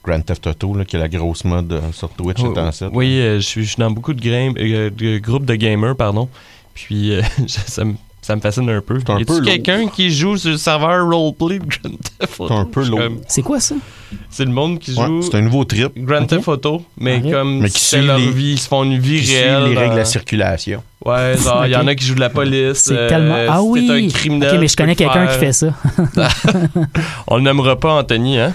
[0.05, 2.71] Grand Theft Auto, là, qui est la grosse mode euh, sur Twitch, Oui, c'est en
[2.71, 5.55] sept, Oui, euh, je suis je suis dans beaucoup de, game- euh, de groupes de
[5.55, 6.29] gamers, pardon.
[6.77, 9.01] Puis euh, ça, me, ça me fascine un peu.
[9.01, 12.49] C'est un peu quelqu'un qui joue sur le serveur roleplay de Grand Theft Auto?
[12.49, 12.85] C'est un peu
[13.27, 13.75] C'est quoi ça?
[14.31, 15.93] C'est le monde qui Ouais, joue c'est un nouveau trip.
[15.97, 16.25] Grand.
[16.27, 18.99] Theft Auto, mais comme Mais qui c'est suit leur les- vie, ils se font une
[18.99, 19.65] vie Qui suit réelle.
[19.71, 20.83] les règles de la circulation.
[21.05, 22.79] Ouais, genre, il y en a qui jouent de la police.
[22.79, 23.37] C'est euh, tellement.
[23.49, 23.89] Ah oui!
[23.91, 24.55] un criminel.
[24.55, 25.33] ok, mais je connais quelqu'un faire.
[25.33, 25.67] qui fait ça.
[27.29, 28.53] On le nommera pas Anthony, hein?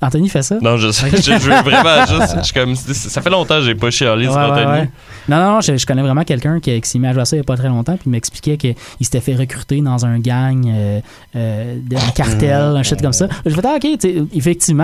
[0.00, 0.56] Anthony fait ça?
[0.60, 1.10] Non, je sais.
[1.10, 2.46] Je, je veux vraiment juste.
[2.48, 2.74] Je comme.
[2.74, 4.66] Ça fait longtemps que j'ai pas chialé sur Ouais, ouais, Anthony.
[4.80, 4.90] ouais.
[5.28, 7.24] Non, non, non, je, je connais vraiment quelqu'un qui, qui s'est mis à jouer à
[7.24, 10.04] ça il n'y a pas très longtemps, puis il m'expliquait qu'il s'était fait recruter dans
[10.04, 11.00] un gang, euh,
[11.36, 13.28] euh, de- un cartel, un shit comme ça.
[13.46, 14.26] Je fais, ah, ok, tu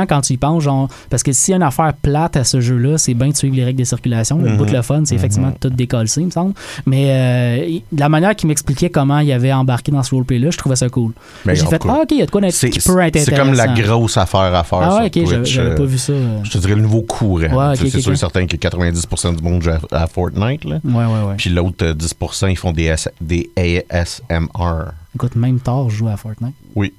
[0.06, 2.60] quand tu y penses, genre, parce que s'il y a une affaire plate à ce
[2.60, 4.38] jeu-là, c'est bien de suivre les règles de circulation.
[4.38, 4.56] Le Mhm.
[4.56, 6.54] bout de le fun, c'est effectivement tout décollé, il me semble.
[6.86, 10.76] Mais euh, la manière qu'il m'expliquait comment il avait embarqué dans ce roleplay-là, je trouvais
[10.76, 11.12] ça cool.
[11.44, 13.52] Mais J'ai fait, ah, ok, il y a de quoi qui peut être c'est comme
[13.54, 16.12] la grosse affaire à faire Ah ouais, sur ok, j'avais j'avais euh, pas vu ça.
[16.12, 16.40] euh.
[16.44, 17.40] Je te dirais le nouveau courant.
[17.40, 20.64] Ouais, ok, c'est sûr et certain que 90% du monde joue à, à Fortnite.
[20.64, 20.80] Là.
[20.84, 21.34] Ouais, ouais, ouais.
[21.36, 24.92] Puis l'autre euh, 10%, ils font des, des ASMR.
[25.14, 26.54] Écoute, même tard, je joue à Fortnite.
[26.74, 26.92] Oui,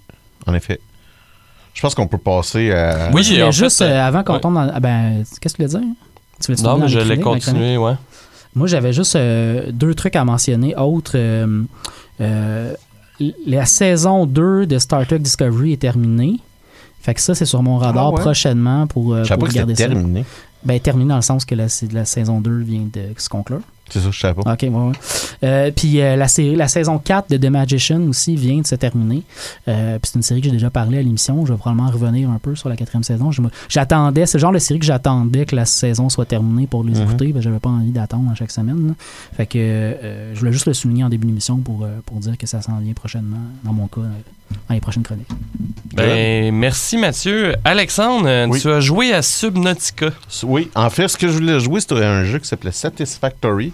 [0.46, 0.80] en effet.
[1.74, 3.10] Je pense qu'on peut passer à.
[3.14, 4.40] Oui, en juste, fait, euh, avant qu'on ouais.
[4.40, 4.72] tombe dans.
[4.74, 5.94] ah ben, qu'est-ce que tu voulais dire?
[6.44, 7.94] Tu veux Non, mais je l'ai continué, ouais.
[8.56, 10.76] Moi, j'avais juste euh, deux trucs à mentionner.
[10.76, 11.64] Autre, euh,
[12.20, 12.74] euh,
[13.46, 16.40] la saison 2 de Star Trek Discovery est terminée.
[17.02, 18.20] Fait que ça, c'est sur mon radar Ah ouais?
[18.22, 19.88] prochainement pour, euh, pour regarder ça.
[19.88, 20.26] terminé.
[20.64, 23.62] Ben, terminé dans le sens que la, la saison 2 vient de se conclure.
[23.92, 24.54] C'est ça, je savais pas.
[24.54, 24.92] OK, ouais, ouais.
[25.44, 28.76] Euh, puis euh, la, série, la saison 4 de The Magician aussi vient de se
[28.76, 29.24] terminer.
[29.68, 31.46] Euh, puis c'est une série que j'ai déjà parlé à l'émission.
[31.46, 33.32] Je vais probablement revenir un peu sur la quatrième saison.
[33.70, 36.94] J'attendais, c'est le genre de série que j'attendais que la saison soit terminée pour les
[36.94, 37.02] Mhm.
[37.04, 37.34] écouter.
[37.34, 38.88] Ben, J'avais pas envie d'attendre à chaque semaine.
[38.90, 38.94] là.
[39.36, 42.38] Fait que euh, je voulais juste le souligner en début d'émission pour, euh, pour dire
[42.38, 45.28] que ça s'en vient prochainement, dans mon cas, euh, dans les prochaines chroniques.
[45.96, 47.56] Ben, merci Mathieu.
[47.66, 48.60] Alexandre, Oui.
[48.62, 50.08] tu as joué à Subnautica.
[50.44, 53.74] Oui, en fait, ce que je voulais jouer, c'était un jeu qui s'appelait Satisfactory.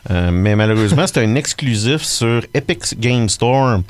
[0.09, 3.81] Euh, mais malheureusement, c'était un exclusif sur Epic Game Store.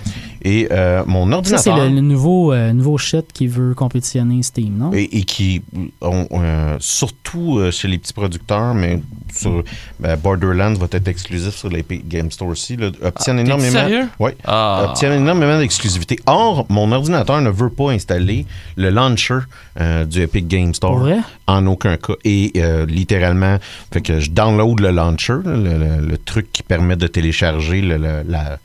[0.44, 1.90] Et euh, mon Ça, c'est ordinateur.
[1.90, 4.92] le, le nouveau, euh, nouveau shit qui veut compétitionner Steam, non?
[4.94, 5.62] Et, et qui,
[6.02, 9.00] ont, euh, surtout euh, chez les petits producteurs, mais
[9.32, 9.64] sur
[10.00, 13.72] ben, Borderlands va être exclusif sur l'Epic Game Store aussi, là, obtiennent Ah, t'es énormément.
[13.72, 14.08] sérieux?
[14.20, 14.32] Oui.
[14.46, 14.88] Ah.
[14.90, 16.18] obtiennent énormément d'exclusivité.
[16.26, 18.46] Or, mon ordinateur ne veut pas installer
[18.76, 19.38] le launcher
[19.80, 20.98] euh, du Epic Game Store.
[21.00, 21.20] Vrai?
[21.48, 22.14] En aucun cas.
[22.26, 23.58] Et euh, littéralement,
[23.94, 27.98] fait que je download le launcher, le, le- le truc qui permet de télécharger le-
[27.98, 28.58] le- la-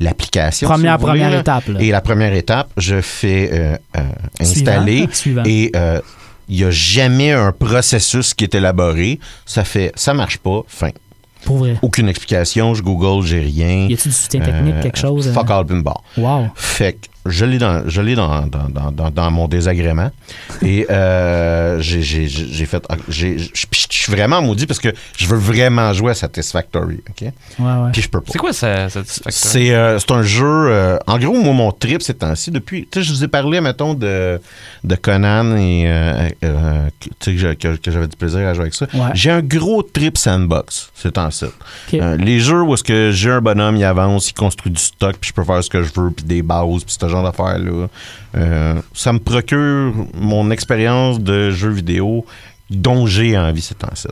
[0.00, 0.68] l'application.
[0.68, 1.68] Première, si vous voulez, première étape.
[1.68, 1.80] Là.
[1.80, 4.00] Et la première étape, je fais euh, euh,
[4.40, 5.42] installer Suivant.
[5.44, 6.00] Et euh,
[6.48, 9.18] il n'y a jamais un processus qui est élaboré.
[9.46, 10.90] Ça fait, ça marche pas, fin.
[11.44, 11.76] Pour vrai.
[11.82, 13.86] Aucune explication, je Google, j'ai rien.
[13.88, 15.30] Y a-tu du soutien technique, Euh, quelque chose?
[15.32, 15.54] Fuck euh?
[15.60, 16.02] all bar.
[16.16, 16.48] Wow.
[16.54, 20.10] Fait que je l'ai dans, je l'ai dans, dans, dans, dans, dans mon désagrément.
[20.62, 22.84] Et euh, j'ai, j'ai, j'ai fait.
[23.08, 27.00] j'ai- Je suis vraiment maudit parce que je veux vraiment jouer à Satisfactory.
[27.08, 27.22] OK?
[27.22, 27.90] Ouais, ouais.
[27.92, 28.30] Puis je peux pas.
[28.32, 29.32] C'est quoi ça, Satisfactory?
[29.34, 30.44] C'est euh, c'est un jeu.
[30.46, 32.86] euh, en gros, moi, mon trip ces temps-ci, depuis.
[32.90, 34.40] Tu sais, je vous ai parlé, mettons, de,
[34.82, 35.84] de Conan et.
[35.86, 38.86] euh, euh, que- tu sais, que, que- que j'avais du plaisir à jouer avec ça.
[38.94, 39.10] Ouais.
[39.14, 41.44] J'ai un gros trip sandbox ces temps-ci.
[41.46, 41.94] Ok.
[41.94, 45.16] Euh, les jeux où est-ce que j'ai un bonhomme, il avance, il construit du stock,
[45.20, 47.88] puis je peux faire ce que je veux, puis des bases, puis ce genre d'affaires-là.
[48.36, 52.24] Euh, ça me procure mon expérience de jeu vidéo
[52.70, 54.08] dont j'ai envie ces temps-ci.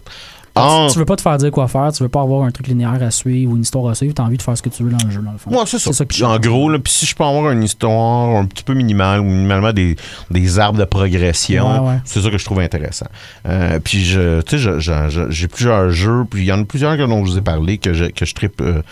[0.55, 2.67] Or- Tu veux pas te faire dire quoi faire, tu veux pas avoir un truc
[2.69, 4.83] linéaire à suivre ou une histoire à suivre, t'as envie de faire ce que tu
[4.83, 5.51] veux dans le jeu, dans le fond.
[5.51, 6.05] Ouais, c'est ça.
[6.05, 9.21] que en gros, là, puis si je peux avoir une histoire un petit peu minimale
[9.21, 9.97] ou minimalement des,
[10.31, 11.99] des arbres de progression, Ouais, ouais.
[12.05, 13.07] c'est ça que je trouve intéressant.
[13.49, 17.03] Euh, puis je, tu sais, j'ai plusieurs jeux, puis il y en a plusieurs que
[17.07, 18.83] dont je vous ai parlé que je, que je tripe, euh,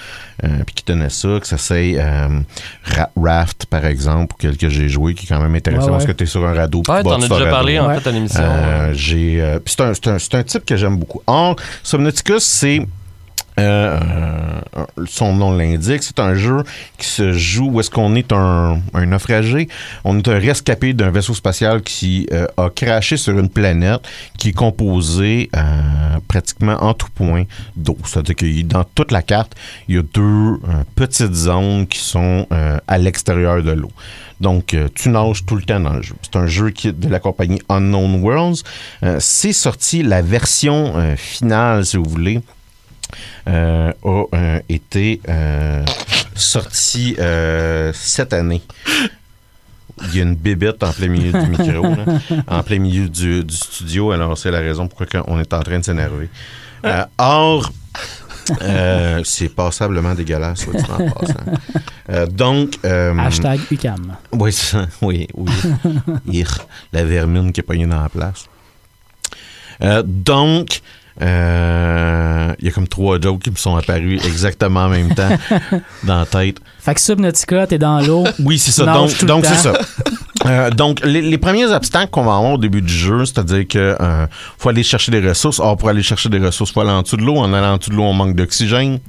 [0.45, 2.41] euh, puis qui tenaient ça, que ça c'est euh,
[2.85, 5.97] Ra- Raft par exemple, auquel que j'ai joué, qui est quand même intéressant Ouais, ouais.
[5.99, 6.83] parce que tu es sur un radeau.
[6.89, 7.51] Ouais, tu t'en as déjà radeau.
[7.51, 7.99] parlé en Ouais.
[8.01, 8.41] fait à l'émission.
[8.43, 11.21] Euh, j'ai, euh, puis c'est un, c'est un- c'est un type que j'aime beaucoup.
[11.51, 12.87] Or, Subnautica, c'est.
[13.61, 13.99] Euh,
[14.77, 16.63] euh, son nom l'indique, c'est un jeu
[16.99, 19.69] qui se joue où est-ce qu'on est un, un naufragé,
[20.05, 24.01] on est un rescapé d'un vaisseau spatial qui euh, a craché sur une planète
[24.39, 25.51] qui est composée
[26.29, 27.45] pratiquement en tout point
[27.77, 27.97] d'eau.
[28.05, 29.55] C'est-à-dire que dans toute la carte,
[29.89, 30.61] il y a deux
[30.95, 32.47] petites zones qui sont
[32.87, 33.91] à l'extérieur de l'eau.
[34.41, 36.15] Donc, tu nages tout le temps dans le jeu.
[36.23, 38.63] C'est un jeu qui est de la compagnie Unknown Worlds.
[39.19, 42.41] C'est sorti, la version finale, si vous voulez,
[43.49, 45.85] euh, a euh, été euh,
[46.35, 48.63] sortie euh, cette année.
[50.03, 52.05] Il y a une bébête en plein milieu du micro, là,
[52.47, 54.13] en plein milieu du, du studio.
[54.13, 56.31] Alors, c'est la raison pourquoi on est en train de s'énerver.
[57.19, 57.71] Or,
[59.25, 61.35] c'est passablement dégueulasse, soit dit en passant.
[62.11, 64.17] Euh, donc, euh, Hashtag UCAM.
[64.33, 65.53] oui, ça, oui, oui.
[66.27, 68.47] Ir, la vermine qui est pognée dans la place.
[69.83, 70.03] Euh,
[71.19, 75.15] donc, euh, il y a comme trois jokes qui me sont apparus exactement en même
[75.15, 75.29] temps
[76.05, 76.59] dans la tête.
[76.79, 78.25] Fait que Subnautica, t'es dans l'eau.
[78.39, 78.87] Oui, c'est ça.
[78.87, 79.73] Donc, donc c'est ça.
[80.47, 83.97] Euh, donc, les, les premiers obstacles qu'on va avoir au début du jeu, c'est-à-dire que
[84.01, 84.27] euh,
[84.59, 85.61] faut aller chercher des ressources.
[85.61, 87.37] Or, pour aller chercher des ressources, il faut aller en dessous de l'eau.
[87.37, 89.01] En allant en dessous de l'eau, on manque d'oxygène.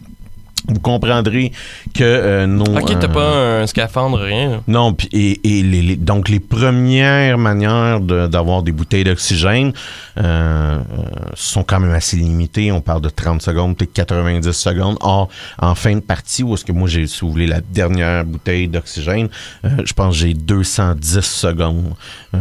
[0.67, 1.51] Vous comprendrez
[1.93, 2.63] que euh, nos...
[2.65, 4.49] Ok, t'as euh, pas un scaphandre, rien.
[4.51, 4.61] là.
[4.67, 9.73] non, puis et, et les, les- donc les premières manières de- d'avoir des bouteilles d'oxygène
[10.17, 10.21] euh,
[10.77, 10.79] euh,
[11.33, 12.71] sont quand même assez limitées.
[12.71, 14.97] On parle de 30 secondes, peut-être 90 secondes.
[15.01, 18.23] Or, en fin de partie, où est-ce que moi j'ai, si vous voulez, la dernière
[18.25, 19.29] bouteille d'oxygène,
[19.65, 21.93] euh, je pense que j'ai 210 secondes.
[22.35, 22.37] Euh,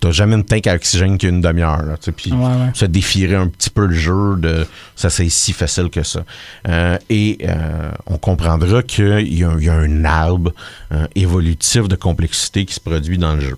[0.00, 1.82] t'as jamais une tank à oxygène qui a une demi-heure.
[1.82, 2.70] là, tu sais, Puis Ouais, ouais.
[2.74, 6.20] ça défierait un petit peu le jeu de ça c'est si facile que ça.
[6.68, 10.52] Euh, et euh, on comprendra qu'il y, a- il y a un arbre
[10.92, 13.56] euh, évolutif de complexité qui se produit dans le jeu.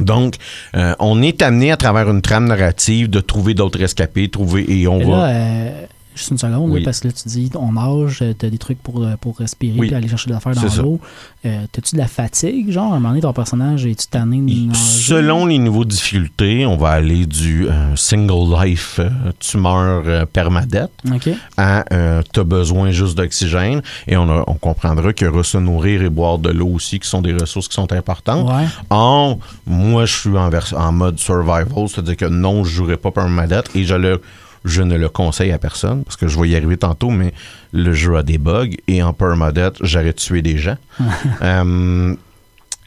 [0.00, 0.34] Donc,
[0.76, 4.86] euh, on est amené à travers une trame narrative de trouver d'autres escapés, trouver et
[4.86, 5.32] on Et va.
[5.32, 5.70] là,
[6.16, 6.80] juste une seconde, Oui.
[6.80, 9.38] là, parce que là, tu dis, on nage, euh, t'as des trucs pour, euh, pour
[9.38, 9.86] respirer Oui.
[9.88, 11.00] puis aller chercher de l'affaire dans l'eau.
[11.44, 14.74] Euh, T'as-tu de la fatigue, genre, à un moment donné, ton personnage, es-tu tanné de?
[14.74, 18.98] Selon les niveaux de difficulté, on va aller du euh, single life,
[19.38, 21.28] tu meurs euh, permadeath, OK.
[21.56, 21.84] à
[22.32, 23.82] t'as besoin juste d'oxygène.
[24.08, 27.20] Et on, a- on comprendra que se nourrir et boire de l'eau aussi, qui sont
[27.22, 28.48] des ressources qui sont importantes.
[28.48, 28.64] Ouais.
[28.90, 33.68] Or, moi, je suis en, en mode survival, c'est-à-dire que non, je jouerai pas permadeath
[33.74, 34.20] et je, le,
[34.66, 37.32] je ne le conseille à personne parce que je vais y arriver tantôt, mais
[37.72, 40.76] le jeu a des bugs et en permadeath, j'aurais tué des gens.
[41.42, 42.14] Euh,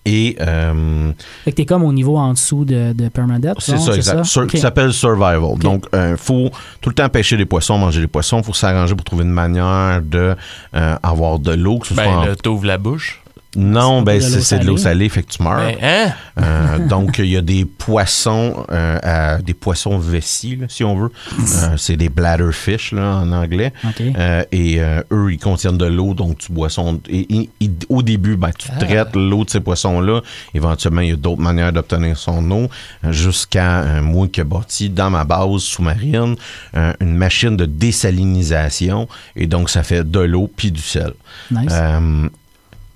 [0.05, 1.11] et euh,
[1.43, 3.57] Fait que t'es comme au niveau en dessous de, de Permadeath.
[3.59, 4.23] c'est ça, exact.
[4.23, 4.45] Ça?
[4.57, 5.57] S'appelle survival.
[5.59, 6.49] Donc, il faut
[6.81, 8.39] tout le temps pêcher des poissons, manger des poissons.
[8.39, 10.35] Il faut s'arranger pour trouver une manière de
[10.73, 13.21] euh, avoir de l'eau, que ce soit Ben, en- là, t'ouvres la bouche.
[13.55, 15.09] Non, c'est ben de l'eau c'est de l'eau salée.
[15.09, 15.57] fait que tu meurs.
[15.57, 16.13] Ben, hein?
[16.39, 20.95] Euh, donc, il y a des poissons, euh, à- des poissons vessis, là, si on
[20.95, 21.09] veut.
[21.39, 23.73] Euh, c'est des bladderfish là, en anglais.
[24.17, 26.99] Euh, et euh, eux, ils contiennent de l'eau, donc tu boisson.
[27.09, 30.21] Et, et- et au début, ben, tu traites l'eau de ces poissons-là.
[30.53, 32.69] Éventuellement, il y a d'autres manières d'obtenir son eau.
[33.09, 36.35] Jusqu'à euh, moi qui ai bâti dans ma base sous-marine
[36.77, 39.07] euh, une machine de désalinisation.
[39.35, 41.13] Et donc, ça fait de l'eau puis du sel.
[41.51, 41.71] Nice.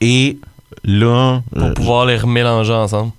[0.04, 0.38] Et
[0.84, 1.42] là.
[1.54, 3.12] Pour euh, pouvoir les remélanger ensemble.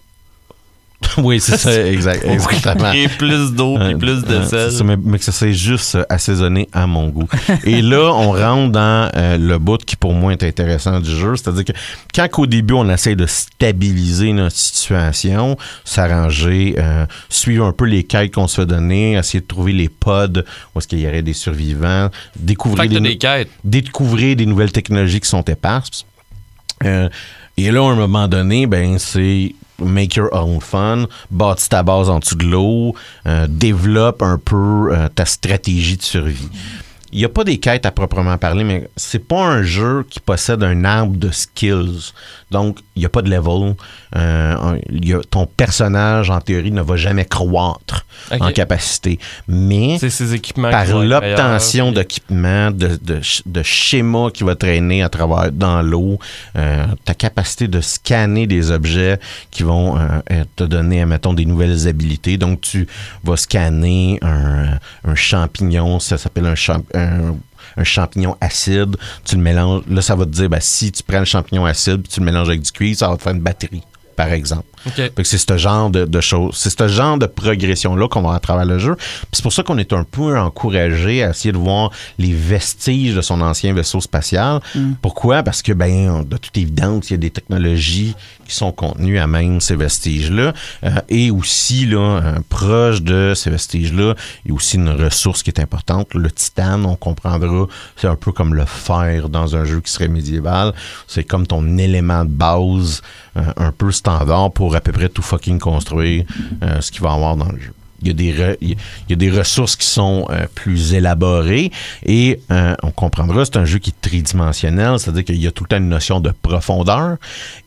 [1.19, 2.93] oui, c'est ça, exact, exactement.
[2.93, 4.73] Et plus d'eau puis Euh, plus de euh, sel.
[4.73, 7.29] ça, mais, mais que ça c'est juste assaisonné à mon goût.
[7.65, 11.37] Et là, on rentre dans euh, le bout qui pour moi est intéressant du jeu,
[11.37, 11.73] c'est-à-dire que
[12.15, 18.05] quand qu'au début on essaie de stabiliser notre situation, s'arranger, euh, suivre un peu les
[18.05, 20.43] quêtes qu'on se fait donner, essayer de trouver les pods
[20.75, 23.51] où est-ce qu'il y aurait des survivants, découvrir des, des quêtes.
[23.63, 26.07] découvrir des nouvelles technologies qui sont éparses.
[26.83, 27.09] Euh,
[27.57, 32.09] et là, à un moment donné, ben, c'est make your own fun, bâtis ta base
[32.09, 32.95] en dessous de l'eau,
[33.27, 36.49] euh, développe un peu euh, ta stratégie de survie.
[37.13, 40.19] Il n'y a pas des quêtes à proprement parler, mais c'est pas un jeu qui
[40.19, 42.13] possède un arbre de skills.
[42.55, 43.75] Donc, il n'y a pas de level.
[44.17, 48.07] Euh, il y a- ton personnage, en théorie, ne va jamais croître
[48.41, 49.19] en capacité.
[49.49, 55.03] Mais C'est ces équipements par l'obtention d'équipements, de, de, sch- de schémas qui va traîner
[55.03, 56.19] à travers dans l'eau,
[56.57, 59.19] euh, ta capacité de scanner des objets
[59.51, 62.37] qui vont euh, euh, te donner, mettons, des nouvelles habilités.
[62.39, 62.87] Donc, tu
[63.25, 67.35] vas scanner un, un champignon, ça s'appelle un, champ- un,
[67.77, 68.97] un champignon acide.
[69.25, 72.03] Tu le mélanges, là, ça va te dire, ben, si tu prends le champignon acide
[72.03, 73.83] puis tu le mélanges avec du cuivre, ça va te faire une batterie,
[74.17, 74.67] par exemple.
[74.87, 74.95] OK.
[74.95, 78.35] Fait que c'est ce genre de, de choses, c'est ce genre de progression-là qu'on va
[78.35, 78.97] à travers le jeu.
[79.33, 83.21] C'est pour ça qu'on est un peu encouragé à essayer de voir les vestiges de
[83.21, 84.61] son ancien vaisseau spatial.
[85.03, 85.43] Pourquoi?
[85.43, 88.15] Parce que, ben, de toute évidence, il y a des technologies
[88.47, 90.53] qui sont contenues à même ces vestiges-là.
[90.85, 95.43] Euh, et aussi, là, euh, proche de ces vestiges-là, il y a aussi une ressource
[95.43, 96.15] qui est importante.
[96.15, 97.67] Le titane, on comprendra,
[97.97, 100.73] c'est un peu comme le fer dans un jeu qui serait médiéval.
[101.07, 103.03] C'est comme ton élément de base,
[103.37, 106.25] euh, un peu standard pour à peu près tout fucking construire
[106.63, 107.73] euh, ce qu'il va avoir dans le jeu.
[108.05, 108.77] Il y, a des re- il y a-
[109.09, 111.71] il y a des ressources qui sont euh, plus élaborées
[112.05, 115.65] et euh, on comprendra, c'est un jeu qui est tridimensionnel, c'est-à-dire qu'il y a tout
[115.65, 117.17] le temps une notion de profondeur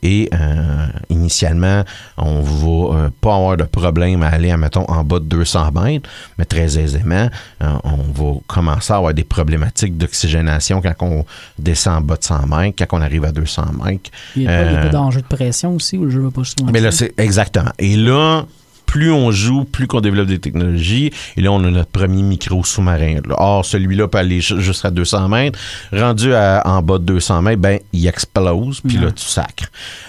[0.02, 1.84] et euh, initialement,
[2.16, 6.08] on va euh, pas avoir de problème à aller, mettons, en bas de 200 mètres,
[6.38, 7.28] mais très aisément,
[7.60, 11.24] on va commencer à avoir des problématiques d'oxygénation quand on
[11.58, 14.10] descend en bas de 100 mètres, quand on arrive à 200 mètres.
[14.36, 16.70] Il n'y a, pas- d'enjeu de pression aussi où le jeu va pas justement.
[16.72, 17.70] mais là, c'est exactement.
[17.78, 18.44] Et là,
[18.88, 21.12] plus on joue, plus qu'on développe des technologies.
[21.36, 23.16] Et là, on a notre premier micro sous-marin.
[23.36, 25.58] Or, celui-là peut aller ju- jusqu'à 200 mètres.
[25.92, 29.66] Rendu à- en bas de 200 mètres, ben, il explose, puis là, tu sacres.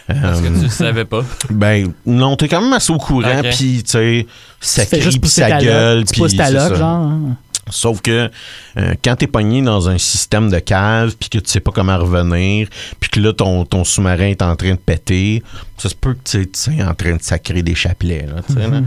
[0.07, 1.23] Parce que Euh, tu le savais pas.
[1.49, 4.25] ben, non, t'es quand même assez au courant, puis, tu sais,
[4.61, 6.75] ça crie, puis ça gueule, tu puis pousses ta c'est loc, ça.
[6.75, 7.05] genre.
[7.07, 7.35] hein.
[7.71, 8.29] Sauf que
[8.77, 11.97] euh, quand t'es pogné dans un système de cave puis que tu sais pas comment
[11.97, 12.67] revenir,
[12.99, 15.43] puis que là ton, ton sous-marin est en train de péter,
[15.77, 18.25] ça se peut que tu sais en train de sacrer des chapelets.
[18.27, 18.81] Là, tu sais, là.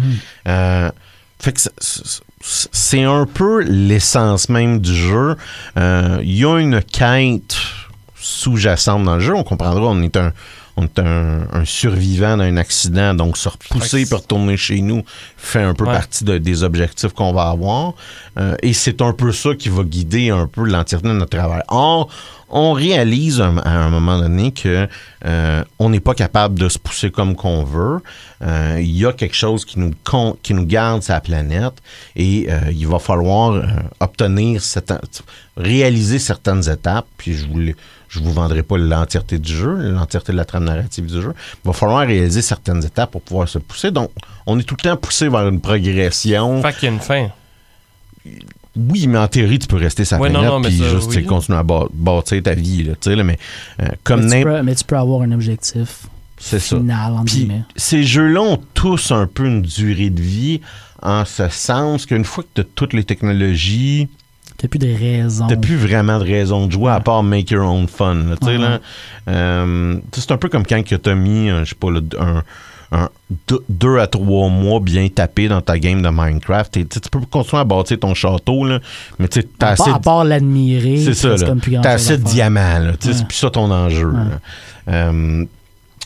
[0.49, 0.90] Euh,
[1.38, 2.21] fait que c'est- c'est
[2.73, 5.37] c'est un peu l'essence même du jeu.
[5.77, 7.57] Euh, Il y a une quête
[8.21, 9.35] sous-jacente dans le jeu.
[9.35, 10.33] On comprendra, on est un,
[10.76, 15.02] on est un, un survivant d'un accident, donc se repousser pour retourner chez nous
[15.37, 15.92] fait un peu Ouais.
[15.92, 17.92] partie de- des objectifs qu'on va avoir.
[18.38, 21.62] Euh, et c'est un peu ça qui va guider un peu l'entièreté de notre travail.
[21.68, 22.08] Or,
[22.53, 24.87] on réalise un- à un moment donné que
[25.25, 28.01] euh, on n'est pas capable de se pousser comme qu'on veut.
[28.43, 29.93] Euh, Il y a quelque chose qui nous,
[30.43, 31.75] qui nous garde sa planète
[32.15, 33.62] et euh, il va falloir
[34.01, 35.01] obtenir, certain-
[35.57, 37.07] réaliser certaines étapes.
[37.17, 37.61] Puis je vous,
[38.09, 41.33] je vous vendrai pas l'entièreté du jeu, l'entièreté de la trame narrative du jeu.
[41.65, 43.91] Il va falloir réaliser certaines étapes pour pouvoir se pousser.
[43.91, 44.11] Donc,
[44.47, 46.61] on est tout le temps poussé vers une progression.
[46.62, 47.29] Fait qu'il y a une fin.
[48.76, 51.18] Oui, mais en théorie, tu peux rester sa Ouais, planète non, mais puis juste tu
[51.18, 51.24] oui.
[51.26, 52.85] continuer à bâ- bâtir ta vie.
[52.85, 53.38] Là, tu mais
[53.82, 54.56] euh, comme mais, tu n'importe.
[54.58, 56.06] peux, mais tu peux avoir un objectif
[56.38, 56.76] C'est ça.
[56.78, 57.62] final, guillemets.
[57.76, 60.61] ces jeux-là ont tous un peu une durée de vie
[61.02, 64.08] en ce sens qu'une fois que tu as toutes les technologies,
[64.58, 65.48] T'as plus de raison.
[65.48, 68.14] T'as plus vraiment de raison de jouer à part make your own fun.
[68.14, 68.58] là, tu sais, Ouais.
[68.58, 68.80] là.
[69.28, 71.88] Euh, tu sais, c'est un peu comme quand que t'as mis, euh, je sais pas,
[71.88, 72.42] un,
[72.92, 73.09] un-
[73.48, 76.76] deux, deux à trois mois bien tapé dans ta game de Minecraft.
[76.76, 78.78] Et, tu peux continuer à bâtir ton château, là,
[79.18, 81.35] mais tu à, assez part, à de- part l'admirer, c'est ça,
[81.83, 82.92] T'as assez de diamants, Ouais.
[83.00, 84.11] C'est plus ça ton enjeu.
[84.11, 84.20] Ouais.
[84.88, 85.44] Euh,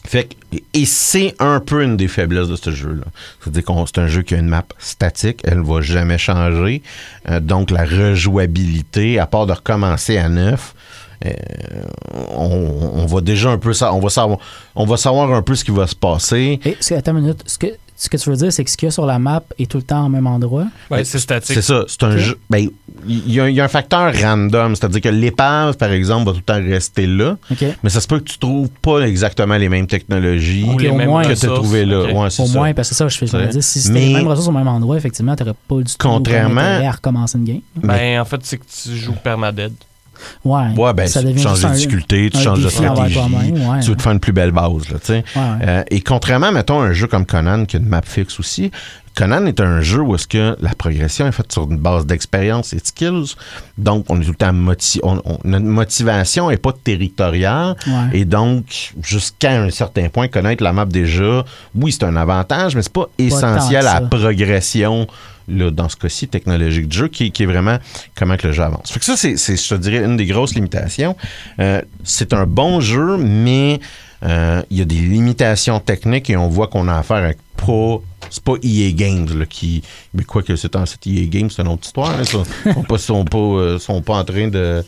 [0.06, 3.04] fait que- et c'est un peu une des faiblesses de ce jeu-là.
[3.40, 6.82] C'est-à-dire que c'est un jeu qui a une map statique, elle ne va jamais changer.
[7.28, 10.74] Euh, donc la rejouabilité, à part de recommencer à neuf,
[12.36, 14.38] on, on va déjà un peu sa- on va savoir
[14.74, 16.60] on va savoir un peu ce qui va se passer.
[16.64, 17.42] Et, ce que- attends une minute.
[17.46, 17.66] Ce que,
[17.98, 19.70] ce que tu veux dire, c'est que ce qu'il y a sur la map est
[19.70, 20.66] tout le temps au même endroit?
[20.90, 21.54] Ouais, c'est statique.
[21.54, 22.38] C'est ça, c'est un jeu.
[22.50, 22.68] Ben,
[23.08, 26.32] il y, a- il y a un facteur random, c'est-à-dire que l'épave, par exemple, va
[26.32, 27.38] tout le temps rester là.
[27.82, 31.08] Mais ça se peut que tu trouves pas exactement les mêmes technologies Ou les mêmes
[31.08, 31.54] que tu as ressources.
[31.54, 32.04] trouvées là.
[32.04, 32.44] Ouais, Au ça.
[32.48, 34.52] moins, parce que ça, je fais je me dis, si c'était les mêmes ressources au
[34.52, 37.60] même endroit, effectivement, t'aurais pas du tout Contrairement- à recommencer une game.
[37.76, 39.72] Ben, en fait, c'est que tu joues permadead.
[40.44, 40.68] Ouais.
[40.76, 43.80] Ouais, ben, ça tu changes de difficulté, tu changes de stratégie, ouais.
[43.80, 44.98] tu veux te faire une plus belle base, là.
[45.08, 45.24] Ouais.
[45.36, 48.70] Euh, et contrairement, mettons, à un jeu comme Conan, qui a une map fixe aussi,
[49.16, 52.74] Conan est un jeu où est-ce que la progression est faite sur une base d'expérience
[52.74, 53.34] et de skills.
[53.78, 57.76] Donc, on est tout le temps notre motivation n'est pas territoriale.
[57.86, 58.20] Ouais.
[58.20, 62.82] Et donc, jusqu'à un certain point, connaître la map déjà, oui, c'est un avantage, mais
[62.82, 65.06] c'est pas essentiel tant à la progression,
[65.48, 67.78] là, dans ce cas-ci, technologique du jeu, qui, est vraiment
[68.14, 68.90] comment que le jeu avance.
[68.90, 71.16] Fait que ça, c'est, je te dirais, une des grosses limitations.
[71.60, 73.80] Euh, c'est un bon jeu, mais
[74.22, 78.00] euh, il y a des limitations techniques et on voit qu'on a affaire avec pas.
[78.28, 79.82] C'est pas EA Games là, qui.
[80.14, 82.12] Mais quoi que c'est en cette EA Games, c'est une autre histoire.
[82.24, 82.42] Ça.
[82.66, 84.84] Ils sont pas, sont, pas, euh, sont pas en train de.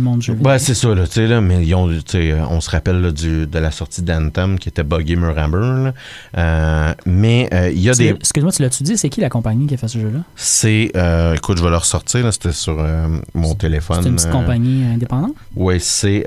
[0.00, 0.32] Monde du jeu.
[0.34, 3.12] Ouais, c'est ça, là, tu sais, là, mais ils ont, euh, on se rappelle là,
[3.12, 5.92] du, de la sortie d'Anthem qui était Buggy là.
[6.36, 8.08] Euh, mais euh, il y a Tu des.
[8.10, 10.20] Excuse-moi, tu l'as-tu dit, c'est qui la compagnie qui a fait ce jeu-là?
[10.34, 10.90] C'est.
[10.96, 12.76] euh, écoute, je vais le ressortir, là, c'était sur
[13.34, 14.00] mon téléphone.
[14.02, 15.34] C'est une petite compagnie indépendante?
[15.54, 16.24] Ouais, c'est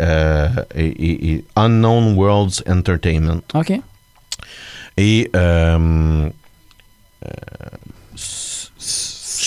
[0.75, 3.41] et, et- et Unknown Worlds Entertainment.
[3.53, 3.73] OK.
[4.97, 5.29] Et.
[5.35, 6.29] Euh,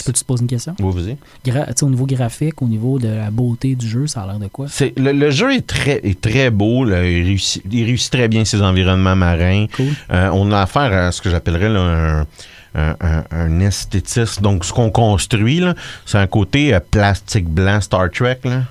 [0.02, 0.74] Je peux te poser une question?
[0.80, 1.16] Oui, vas-y.
[1.50, 4.48] Gra- au niveau graphique, au niveau de la beauté du jeu, ça a l'air de
[4.48, 4.66] quoi?
[4.68, 6.84] C'est, le, le jeu est très, est très beau.
[6.84, 9.66] là, il, réussit, il réussit très bien ses environnements marins.
[9.76, 9.86] Cool.
[10.10, 12.26] Euh, on a affaire à ce que j'appellerais un,
[12.74, 14.42] un, un- un esthétisme.
[14.42, 15.74] Donc, ce qu'on construit, là,
[16.06, 18.38] c'est un côté euh, plastique blanc Star Trek.
[18.44, 18.62] Là.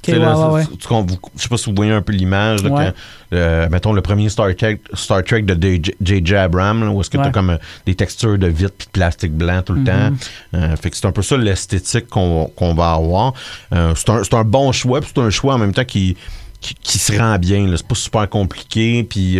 [0.00, 0.88] OK, Tu sais, ouais, là, ouais, tu-
[1.36, 2.62] je sais pas si vous voyez un peu l'image.
[2.62, 2.84] là, Ouais.
[2.86, 5.54] quand, euh, mettons le premier Star Trek, Star Trek de
[6.00, 6.34] J.J.
[6.36, 7.32] Abrams, là, où est-ce que tu as Ouais.
[7.32, 9.86] comme euh, des textures de vitre puis de plastique blanc tout le Mhm.
[9.86, 10.10] temps.
[10.54, 13.34] Euh, fait que c'est un peu ça l'esthétique qu'on va avoir.
[13.70, 16.16] C'est un, c'est un bon choix, puis c'est un choix en même temps qui,
[16.62, 17.66] qui, qui se rend bien.
[17.76, 19.38] C'est pas super compliqué, puis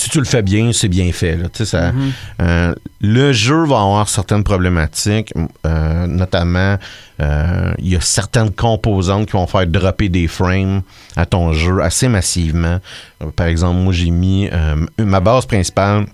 [0.00, 1.36] si tu le fais bien, c'est bien fait.
[1.36, 1.92] là.
[1.92, 2.12] Mhm.
[2.40, 5.32] euh, le jeu va avoir certaines problématiques,
[5.66, 6.76] euh, notamment
[7.20, 10.82] euh, il y a certaines composantes qui vont faire dropper des frames
[11.16, 12.78] à ton jeu assez massivement.
[13.22, 16.06] Euh, par exemple, moi j'ai mis euh, ma base principale.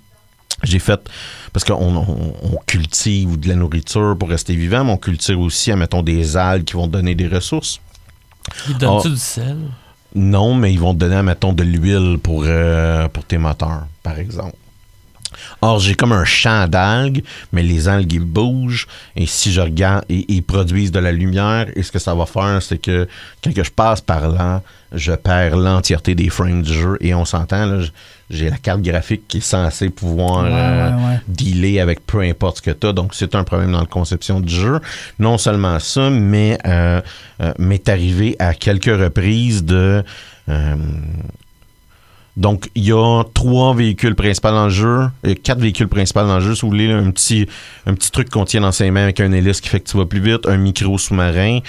[0.62, 1.00] J'ai fait
[1.52, 5.70] parce qu'on on, on cultive de la nourriture pour rester vivant, mais on cultive aussi,
[5.70, 7.78] admettons, des algues qui vont donner des ressources.
[8.80, 9.10] Donne-tu Oh.
[9.10, 9.56] du sel?
[10.16, 14.18] Non, mais ils vont te donner, mettons, de l'huile pour, euh, pour tes moteurs, par
[14.18, 14.56] exemple.
[15.60, 18.86] Or, j'ai comme un champ d'algues, mais les algues, ils bougent.
[19.14, 21.66] Et si je regarde, et, ils produisent de la lumière.
[21.76, 23.06] Et ce que ça va faire, c'est que
[23.44, 26.96] quand je passe par là, je perds l'entièreté des frames du jeu.
[27.00, 27.80] Et on s'entend,
[28.30, 31.20] j'ai la carte graphique qui est censée pouvoir Ouais, euh, ouais, ouais.
[31.28, 32.92] dealer avec peu importe ce que tu as.
[32.92, 34.80] Donc, c'est un problème dans la conception du jeu.
[35.18, 37.00] Non seulement ça, mais euh,
[37.40, 40.02] euh, m'est arrivé à quelques reprises de...
[42.36, 46.36] Donc, il y a trois véhicules principaux dans le jeu, euh, quatre véhicules principaux dans
[46.36, 47.46] le jeu, si vous voulez, un petit,
[47.86, 49.96] un petit truc qu'on tient dans ses mains avec un hélice qui fait que tu
[49.96, 51.60] vas plus vite, un micro sous-marin,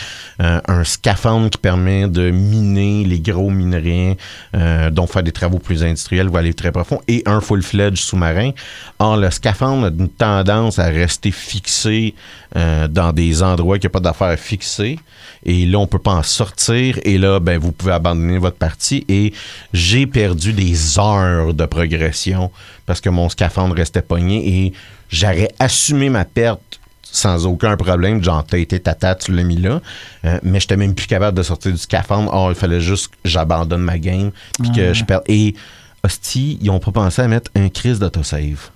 [0.41, 4.17] euh, un scaphandre qui permet de miner les gros minerais,
[4.55, 8.51] euh, donc faire des travaux plus industriels ou aller très profond, et un full-fledged sous-marin.
[8.99, 12.13] Or, le scaphandre a une tendance à rester fixé
[12.55, 14.99] euh, dans des endroits n'y a pas d'affaires fixées.
[15.43, 16.99] Et là, on peut pas en sortir.
[17.03, 19.05] Et là, ben, vous pouvez abandonner votre partie.
[19.07, 19.33] Et
[19.73, 22.51] j'ai perdu des heures de progression
[22.85, 24.73] parce que mon scaphandre restait pogné et
[25.09, 26.61] j'aurais assumé ma perte
[27.03, 28.23] sans aucun problème.
[28.23, 29.81] Genre, t'as été ta tête, tu l'as mis là.
[30.25, 32.33] Euh, mais j'étais même plus capable de sortir du scaphandre.
[32.33, 34.31] Or, il fallait juste que j'abandonne ma game.
[34.61, 34.93] Puis que Ah.
[34.93, 35.21] je perds.
[35.27, 35.55] Et,
[36.03, 38.69] hostie, ils ont pas pensé à mettre un crise d'autosave.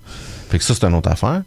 [0.49, 1.41] Fait que ça, c'est une autre affaire.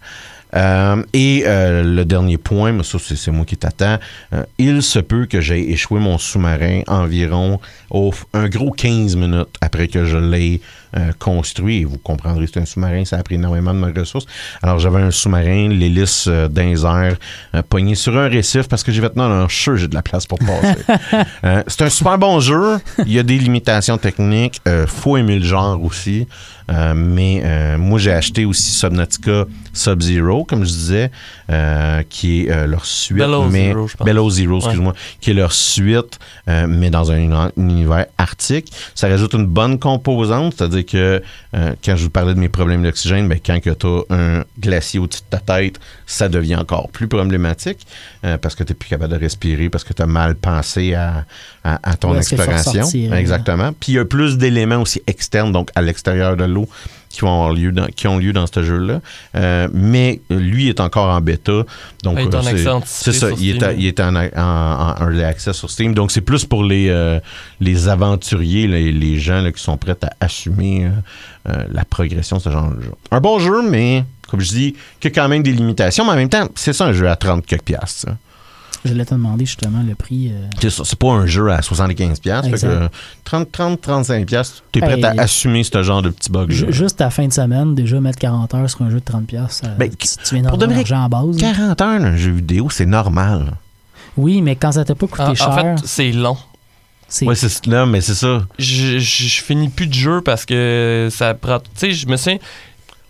[0.54, 3.98] Euh, et euh, le dernier point, mais ça c'est moi qui t'attends,
[4.32, 7.60] euh, il se peut que j'ai échoué mon sous-marin environ
[7.94, 10.60] au, un gros 15 minutes après que je l'ai
[10.96, 11.78] euh, construit.
[11.78, 14.26] Et vous comprendrez, c'est un sous-marin, ça a pris énormément de mes ressources.
[14.62, 17.16] Alors j'avais un sous-marin, l'hélice euh, airs,
[17.54, 20.02] euh, pogné sur un récif parce que j'ai fait non, non, je j'ai de la
[20.02, 20.74] place pour passer.
[21.44, 22.78] Euh, c'est un super bon jeu.
[23.06, 24.60] Il y a des limitations techniques.
[24.66, 26.26] Euh, faut aimer le genre aussi.
[26.70, 31.10] Euh, mais euh, moi, j'ai acheté aussi Subnautica Sub-Zero, comme je disais,
[31.50, 33.18] euh, qui est euh, leur suite.
[33.50, 34.06] Mais, Zero, je pense.
[34.06, 36.18] Below Zero, excuse-moi, qui est leur suite,
[36.48, 37.50] euh, mais dans un, uni-
[38.18, 38.72] arctique.
[38.94, 41.22] Ça rajoute une bonne composante, c'est-à-dire que
[41.54, 45.00] euh, quand je vous parlais de mes problèmes d'oxygène, ben, quand tu as un glacier
[45.00, 47.86] au-dessus de ta tête, ça devient encore plus problématique
[48.24, 50.94] euh, parce que tu n'es plus capable de respirer, parce que tu as mal pensé
[50.94, 51.24] à,
[51.64, 52.82] à- à ton exploration.
[53.14, 53.72] Exactement.
[53.72, 56.68] Puis il y a plus d'éléments aussi externes, donc à l'extérieur de l'eau,
[57.14, 59.00] qui, vont avoir lieu dans, qui ont lieu dans ce jeu-là.
[59.36, 61.64] Euh, mais lui est encore en bêta.
[62.02, 63.68] Donc, Ah, il est euh, en c'est- accès C'est ça, sur il est, Steam.
[63.68, 65.94] à- il est en, en- en early access sur Steam.
[65.94, 67.20] Donc, c'est plus pour les, euh,
[67.60, 72.36] les aventuriers, les, les gens là, qui sont prêts à assumer euh, euh, la progression
[72.38, 72.90] de ce genre de jeu.
[73.10, 76.16] Un bon jeu, mais comme je dis, qui a quand même des limitations, mais en
[76.16, 78.00] même temps, c'est ça un jeu à 30 quelques piastres.
[78.08, 78.16] ça.
[78.84, 80.30] Je voulais te demander justement le prix.
[80.30, 82.44] euh, C'est ça, c'est pas un jeu à 75 piastres.
[82.44, 82.68] fait que, Exact.
[82.68, 82.88] euh,
[83.24, 86.66] 30, 30, 35 piastres, t'es prêt Ben, à assumer ce genre de petit bug ju-
[86.70, 89.24] juste à la fin de semaine, déjà mettre 40 heures sur un jeu de 30$,
[89.24, 91.40] piastres, ça- Ben, tu, tu viens pour vrai, l'argent en base.
[91.40, 91.52] là.
[91.52, 93.56] 40 heures d'un jeu vidéo, c'est normal.
[94.16, 96.36] Oui, mais quand ça t'a pas coûté En, en cher, fait, c'est long.
[97.08, 97.26] c'est.
[97.26, 98.42] Ouais, c'est là, mais c'est ça.
[98.58, 101.58] je, je, je finis plus de jeu parce que ça prend.
[101.58, 102.38] Tu sais, je me souviens.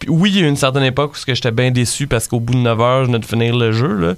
[0.05, 2.07] Puis Oui, il y a eu une certaine époque où ce que j'étais bien déçu
[2.07, 3.92] parce qu'au bout de 9 heures, je venais de finir le jeu.
[3.94, 4.14] Là.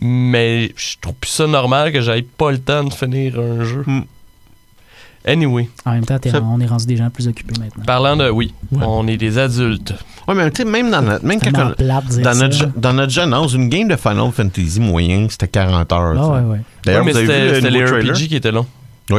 [0.00, 3.82] Mais je trouve plus ça normal que j'aille pas le temps de finir un jeu.
[3.86, 4.02] Hmm.
[5.26, 7.84] Anyway, En même temps, Ça- on est rendu des gens plus occupés maintenant.
[7.84, 8.82] parlant de oui, Ouais.
[8.86, 9.92] on est des adultes.
[10.26, 13.34] Ouais, mais tu sais, même dans notre, même quand on- dans, notre, dans notre jeune
[13.34, 16.14] âge, une game de Final Fantasy moyen, c'était 40 heures.
[16.18, 16.60] Ah, ouais, ouais.
[16.86, 18.14] D'ailleurs, Ouais, mais vous avez vu c'était le nouveau trailer?
[18.14, 18.66] RPG qui étaient longs.
[19.10, 19.16] Vous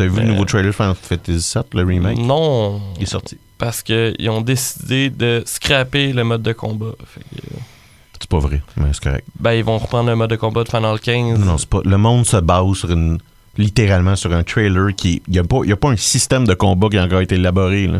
[0.00, 2.18] avez vu le nouveau trailer de Final Fantasy VII, le remake?
[2.18, 3.38] Non, Il est sorti.
[3.58, 6.86] Parce qu'ils ont décidé de scraper le mode de combat.
[6.86, 7.40] Euh,
[8.20, 9.26] C'est pas vrai, mais c'est correct.
[9.38, 11.38] ben, ils vont reprendre le mode de combat de Final 15.
[11.38, 11.80] Non, non, c'est pas.
[11.84, 13.18] Le monde se base sur une.
[13.56, 15.20] Littéralement sur un trailer qui.
[15.26, 17.90] Il n'y a, pas- a pas un système de combat qui a encore été élaboré.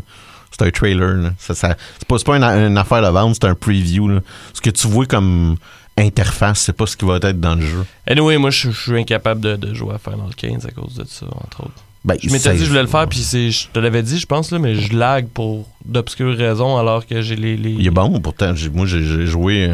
[0.52, 1.14] C'est un trailer.
[1.14, 1.30] là.
[1.38, 4.06] Ça, ça- c'est pas, une, une affaire de vente, c'est un preview.
[4.06, 4.20] là.
[4.54, 5.56] Ce que tu vois comme
[5.96, 7.84] interface, c'est pas ce qui va être dans le jeu.
[8.06, 11.04] Anyway, moi, je je suis incapable de, de jouer à Final 15 à cause de
[11.04, 11.82] ça, entre autres.
[12.09, 14.18] Ben, Je m'étais dit que je voulais le faire, puis c'est- je te l'avais dit,
[14.18, 17.86] je pense, là, mais je lag pour d'obscures raisons alors que j'ai les, les- Il
[17.86, 18.52] est bon, pourtant.
[18.72, 19.70] moi, j'ai joué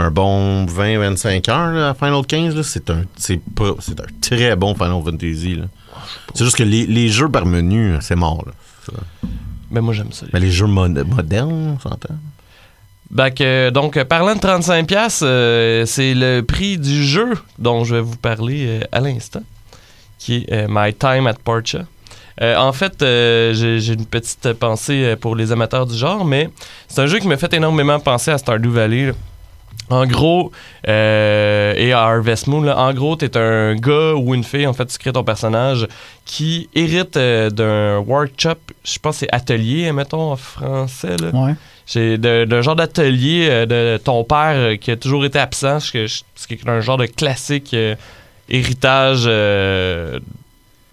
[0.00, 2.54] un bon 20-25 heures là, à Final 15.
[2.54, 2.62] là.
[2.62, 5.58] C'est un, c'est pas- c'est un très bon Final Fantasy.
[6.34, 8.44] C'est juste que les, les jeux par menu, c'est mort.
[8.46, 8.52] là.
[9.70, 10.26] Mais moi, j'aime ça.
[10.32, 12.14] Mais les jeux mo- modernes, on s'entend?
[13.16, 18.00] Fait que, donc, parlant de 35$, euh, c'est le prix du jeu dont je vais
[18.02, 19.40] vous parler euh, à l'instant,
[20.18, 21.86] qui est euh, My Time at Portia.
[22.40, 26.50] Euh, en fait, euh, j'ai une petite pensée pour les amateurs du genre, mais
[26.86, 29.06] c'est un jeu qui m'a fait énormément penser à Stardew Valley.
[29.06, 29.12] là.
[29.90, 30.52] En gros,
[30.86, 34.74] euh, et à Harvest Moon, là, en gros, t'es un gars ou une fille, en
[34.74, 35.88] fait, tu crées ton personnage
[36.26, 41.16] qui hérite d'un workshop, je pense c'est atelier, mettons, en français.
[41.16, 41.30] Là.
[41.32, 41.54] Ouais.
[41.86, 46.68] C'est d'un genre d'atelier de ton père qui a toujours été absent, ce qui est
[46.68, 47.74] un genre de classique
[48.48, 50.18] héritage euh,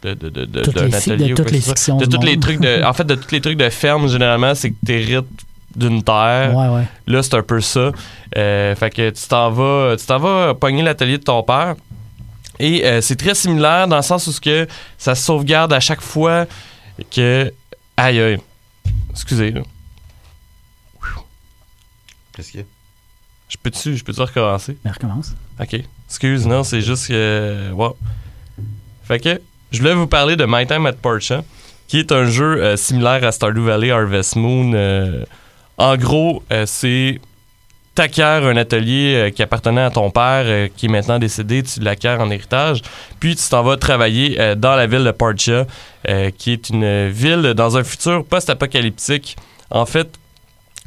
[0.03, 2.83] de, de, de, de- Toutes d'un les atelier de toutes fictions De tous trucs de,
[2.85, 5.25] en fait, de tous les trucs de ferme, généralement, c'est que tu hérites
[5.75, 6.55] d'une terre.
[6.55, 6.83] Ouais, ouais.
[7.07, 7.91] Là, c'est un peu ça.
[8.37, 11.75] Euh, fait que tu t'en vas, tu t'en vas pogner l'atelier de ton père.
[12.59, 15.79] Et euh, c'est très similaire dans le sens où ce que ça se sauvegarde à
[15.79, 16.45] chaque fois
[17.13, 17.51] que.
[17.97, 18.37] Aïe aïe.
[19.11, 19.61] Excusez, là.
[22.33, 22.65] Qu'est-ce qu'il y a?
[23.49, 24.77] Je peux-tu, je peux-tu recommencer?
[24.83, 25.33] Mais recommence.
[25.59, 25.81] Ok.
[26.07, 27.71] Excuse, non, c'est juste que.
[27.71, 27.95] Wow.
[29.03, 29.41] Fait que,
[29.71, 31.43] je voulais vous parler de My Time at Portia,
[31.87, 34.71] qui est un jeu euh, similaire à Stardew Valley Harvest Moon.
[34.73, 35.23] Euh,
[35.77, 37.19] en gros, euh, c'est
[37.93, 42.17] t'acquiers un atelier euh, qui appartenait à ton père, qui est maintenant décédé, tu l'acquiers
[42.19, 42.81] en héritage,
[43.19, 45.65] puis tu t'en vas travailler dans la ville de Parcha,
[46.37, 49.37] qui est une ville dans un futur post-apocalyptique.
[49.69, 50.09] En fait,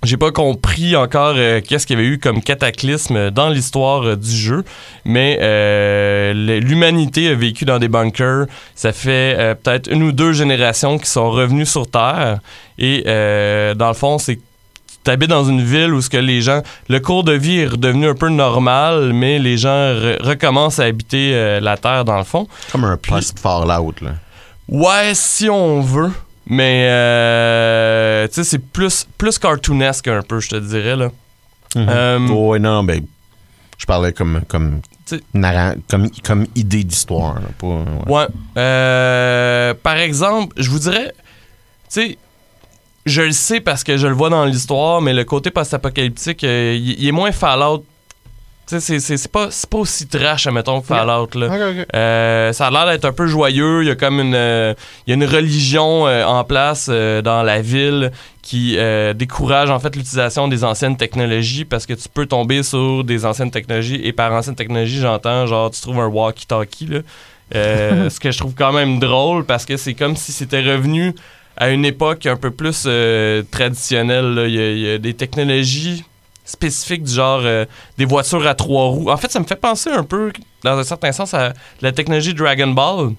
[0.05, 4.16] j'ai pas compris encore euh, qu'est-ce qu'il y avait eu comme cataclysme dans l'histoire euh,
[4.16, 4.64] du jeu,
[5.05, 8.46] mais euh, l'humanité a vécu dans des bunkers.
[8.74, 12.38] Ça fait peut-être une ou deux générations qui sont revenus sur Terre.
[12.78, 14.38] Et dans le fond, c'est
[15.05, 17.66] tu habites dans une ville où ce que les gens le cours de vie est
[17.66, 22.24] redevenu un peu normal mais les gens re- recommencent à habiter la terre dans le
[22.24, 24.11] fond Comme un post-Fallout, là.
[24.68, 26.11] Ouais, si on veut.
[26.51, 31.11] Mais, euh, tu sais, c'est plus, plus cartoonesque un peu, je te dirais, là.
[31.76, 33.05] Euh, Ouais, non, ben,
[33.76, 34.80] je parlais comme, comme,
[35.88, 37.36] comme, comme idée d'histoire.
[37.62, 37.84] ouais.
[38.07, 38.26] Ouais.
[38.57, 42.18] Euh, par exemple, je vous dirais, tu sais,
[43.05, 46.74] je le sais parce que je le vois dans l'histoire, mais le côté post-apocalyptique, euh,
[46.78, 47.84] il il est moins Fallout.
[48.68, 51.48] Sais, c'est- c'est c'est pas, c'est pas aussi trash, admettons, que Fallout, là.
[51.94, 53.82] Euh, ça a l'air d'être un peu joyeux.
[53.82, 54.74] Il y a comme une, euh,
[55.06, 58.12] y a une religion euh, en place euh, dans la ville
[58.42, 58.78] qui
[59.14, 63.50] décourage en fait l'utilisation des anciennes technologies parce que tu peux tomber sur des anciennes
[63.50, 67.00] technologies et par anciennes technologies j'entends genre tu trouves un walkie-talkie là.
[68.10, 71.14] Ce que je trouve quand même drôle parce que c'est comme si c'était revenu
[71.58, 72.86] à une époque un peu plus
[73.50, 74.44] traditionnelle.
[74.48, 76.04] y il y a des technologies
[76.49, 77.66] spécifiques du genre euh,
[77.99, 79.11] des voitures à trois roues.
[79.11, 80.32] En fait, ça me fait penser un peu,
[80.64, 83.11] dans un certain sens, à la technologie Dragon Ball.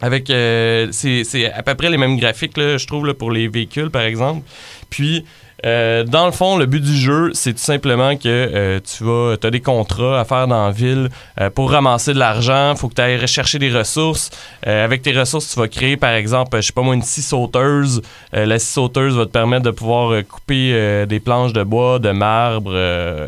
[0.00, 3.30] Avec, euh, c'est c'est à peu près les mêmes graphiques, là, je trouve, là, pour
[3.30, 4.42] les véhicules, par exemple.
[4.90, 5.24] Puis,
[5.64, 9.36] euh, dans le fond, le but du jeu, c'est tout simplement que euh, tu vas,
[9.42, 11.08] as des contrats à faire dans la ville
[11.40, 12.74] euh, pour ramasser de l'argent.
[12.76, 14.30] Faut que tu ailles rechercher des ressources.
[14.62, 18.02] Avec tes ressources, tu vas créer, par exemple, je sais pas moi, une scie sauteuse.
[18.32, 22.74] La scie sauteuse va te permettre de pouvoir couper des planches de bois, de marbre,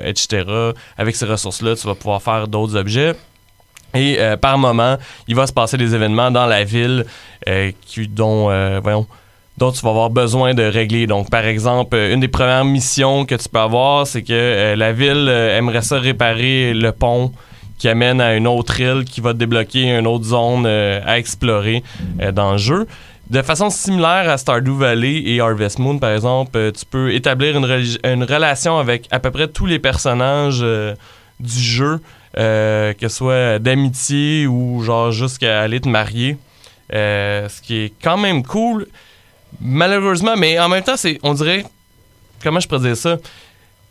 [0.04, 0.44] etc.
[0.96, 3.14] Avec ces ressources-là, tu vas pouvoir faire d'autres objets.
[3.94, 4.96] Et par moment,
[5.28, 7.04] il va se passer des événements dans la ville
[7.82, 8.46] qui, dont,
[8.80, 9.06] voyons,
[9.58, 11.06] dont tu vas avoir besoin de régler.
[11.06, 14.92] Donc, par exemple, une des premières missions que tu peux avoir, c'est que euh, la
[14.92, 17.32] ville euh, aimerait ça réparer le pont
[17.78, 21.82] qui amène à une autre île qui va débloquer une autre zone euh, à explorer
[22.32, 22.86] dans le jeu.
[23.28, 28.24] De façon similaire à Stardew Valley et Harvest Moon, par exemple, tu peux établir une,
[28.24, 30.64] relation avec à peu près tous les personnages
[31.40, 31.98] du jeu,
[32.36, 36.38] que ce soit d'amitié ou genre jusqu'à aller te marier.
[36.92, 38.86] Ce qui est quand même cool,
[39.60, 41.64] malheureusement, mais en même temps, c'est, on dirait,
[42.42, 43.16] comment je pourrais dire ça?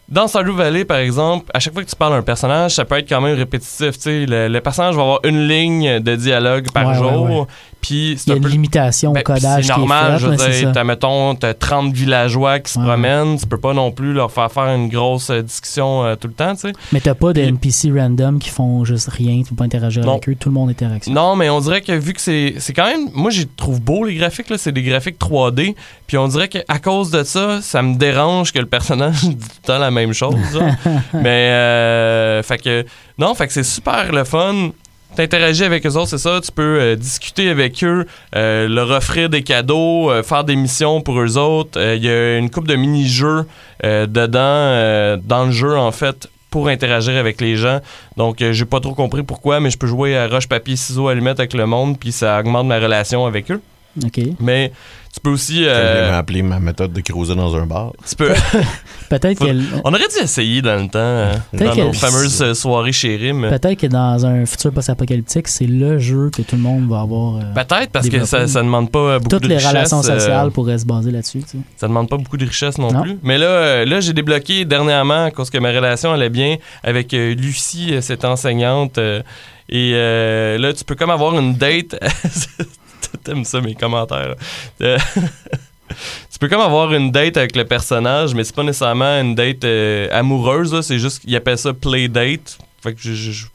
[0.07, 2.85] Dans Stardew Valley, par exemple, à chaque fois que tu parles à un personnage, ça
[2.85, 3.95] peut être quand même répétitif.
[4.05, 7.29] Le, le personnage va avoir une ligne de dialogue par Ouais, ouais, jour.
[7.39, 7.45] ouais.
[7.85, 10.05] Puis Il c'est y a un une peu limitation ben, au codage C'est qui normal,
[10.07, 12.85] est fait, je veux dire, t'as, mettons, t'as 30 villageois qui se Ouais.
[12.85, 16.27] promènent, tu peux pas non plus leur faire faire une grosse euh, discussion euh, tout
[16.27, 16.73] le temps, tu sais.
[16.91, 20.03] Mais t'as pas de Puis- NPC random qui font juste rien, tu peux pas interagir
[20.03, 20.13] Non.
[20.13, 21.13] avec eux, tout le monde interaction.
[21.13, 24.03] Non, mais on dirait que vu que c'est, c'est quand même, moi j'ai trouve beau
[24.03, 25.75] les graphiques, là, c'est des graphiques 3D,
[26.07, 29.45] puis on dirait qu'à cause de ça, ça me dérange que le personnage dit tout
[29.63, 30.35] le temps la même chose,
[31.13, 32.85] mais, euh, fait que,
[33.17, 34.71] non, fait que c'est super le fun.
[35.15, 36.41] T'interagis avec eux autres, c'est ça?
[36.43, 38.05] Tu peux euh, discuter avec eux,
[38.35, 41.79] euh, leur offrir des cadeaux, euh, faire des missions pour eux autres.
[41.81, 43.45] Il y a une coupe de mini-jeux
[43.83, 47.79] dedans, dans le jeu, en fait, pour interagir avec les gens.
[48.17, 51.39] Donc, j'ai pas trop compris pourquoi, mais je peux jouer à roche, papier, ciseaux, allumette
[51.39, 53.61] avec le monde, puis ça augmente ma relation avec eux.
[54.03, 54.19] OK.
[54.39, 54.71] Mais
[55.13, 55.63] tu peux aussi.
[55.63, 57.93] Je euh, vais appeler ma méthode de cruiser dans un bar.
[58.07, 58.33] tu peux.
[59.09, 59.51] Peut-être Faut- que,
[59.83, 63.15] On aurait dû essayer dans le temps, euh, Peut-être dans nos fameuses euh, soirées chez
[63.15, 63.47] Rim.
[63.49, 67.37] peut-être que dans un futur post-apocalyptique, c'est le jeu que tout le monde va avoir.
[67.37, 69.99] euh, Peut-être parce que ça, ça demande pas euh, beaucoup toutes de les richesse, relations
[69.99, 71.39] euh, sociales pourraient se baser là-dessus.
[71.43, 71.57] tu sais.
[71.77, 73.03] ça demande pas beaucoup de richesse non, Non.
[73.03, 73.17] plus.
[73.23, 78.25] Mais là, là j'ai débloqué dernièrement, cause que ma relation allait bien, avec Lucie, cette
[78.25, 78.97] enseignante.
[78.97, 79.21] euh,
[79.69, 81.95] et euh, là, tu peux comme avoir une date.
[83.23, 84.35] T'aimes ça, mes commentaires.
[84.81, 84.97] Euh,
[86.31, 89.63] tu peux comme avoir une date avec le personnage, mais c'est pas nécessairement une date
[89.63, 90.79] euh, amoureuse.
[90.81, 92.57] C'est juste qu'ils appellent ça play date.
[92.81, 93.13] Fait que je.
[93.13, 93.45] je- je-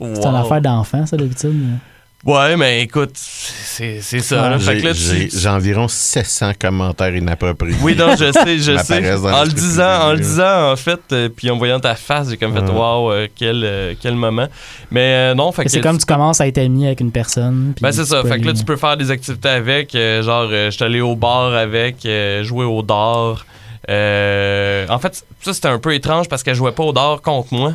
[0.00, 1.52] C'est une affaire d'enfant, ça, d'habitude.
[1.54, 1.78] mais-
[2.24, 4.50] Ouais, mais écoute, c'est c'est ça.
[4.50, 4.58] là.
[4.58, 7.76] Fait que J'ai là, tu- j'ai- j'ai environ 700 commentaires inappropriés.
[7.80, 9.14] Oui, non, je sais, je sais.
[9.14, 12.36] En le disant, en le disant, en fait, euh, puis en voyant ta face, j'ai
[12.36, 14.48] comme fait, waouh, euh, quel, euh, quel moment.
[14.90, 15.70] Mais euh, non, fait que.
[15.70, 17.72] C'est comme tu commences à être ami avec une personne.
[17.80, 18.22] Ben, c'est ça.
[18.24, 19.94] Fait que là, tu peux faire des activités avec.
[19.94, 23.46] euh, genre, euh, je suis allé au bar avec, euh, jouer au dard.
[23.88, 27.54] Euh, en fait, ça, c'était un peu étrange parce qu'elle jouait pas au dard contre
[27.54, 27.74] moi.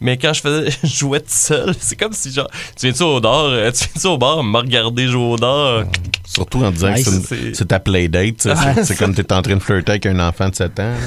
[0.00, 3.20] Mais quand je faisais, je jouais tout seul, c'est comme si genre, tu viens-tu au
[3.20, 5.84] bar, euh, tu viens-tu au bar, me regarder jouer au dard.
[6.26, 7.08] Surtout en disant Nice.
[7.28, 8.36] que c'est ta playdate.
[8.38, 8.48] tu.
[8.84, 10.92] C'est- comme t'es en train de flirter avec un enfant de 7 ans.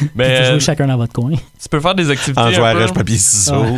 [0.00, 1.32] Jouez euh, chacun dans votre coin.
[1.32, 2.40] tu peux faire des activités.
[2.40, 3.64] En un jouant à papier, ciseaux.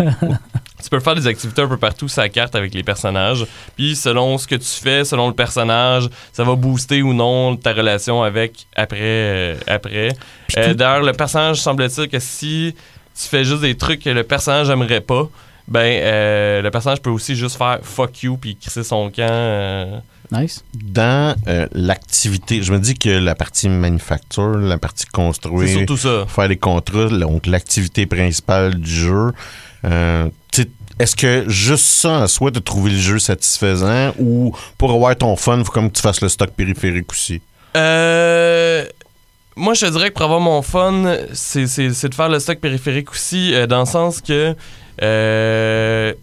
[0.83, 3.47] Tu peux faire des activités un peu partout sur la carte avec les personnages.
[3.77, 7.73] Puis selon ce que tu fais, selon le personnage, ça va booster ou non ta
[7.73, 8.99] relation avec après.
[9.01, 10.09] euh, après.
[10.59, 12.75] Euh, D'ailleurs, le personnage semble-t-il que si
[13.21, 15.29] tu fais juste des trucs que le personnage aimerait pas,
[15.69, 19.29] ben euh, le personnage peut aussi juste faire fuck you puis crisser son camp.
[19.31, 19.99] euh.
[20.33, 20.65] Nice.
[20.75, 26.25] Dans euh, l'activité, je me dis que la partie manufacture, la partie construire, surtout ça.
[26.27, 29.33] faire des contrats, donc l'activité principale du jeu,
[29.85, 30.29] euh,
[30.99, 35.35] est-ce que juste ça en soi, de trouver le jeu satisfaisant ou pour avoir ton
[35.37, 37.41] fun, il faut comme que tu fasses le stock périphérique aussi?
[37.77, 38.85] Euh,
[39.57, 43.11] moi, je te dirais que pour avoir mon fun, c'est, de faire le stock périphérique
[43.11, 44.55] aussi, euh, dans le sens que
[45.03, 46.15] euh,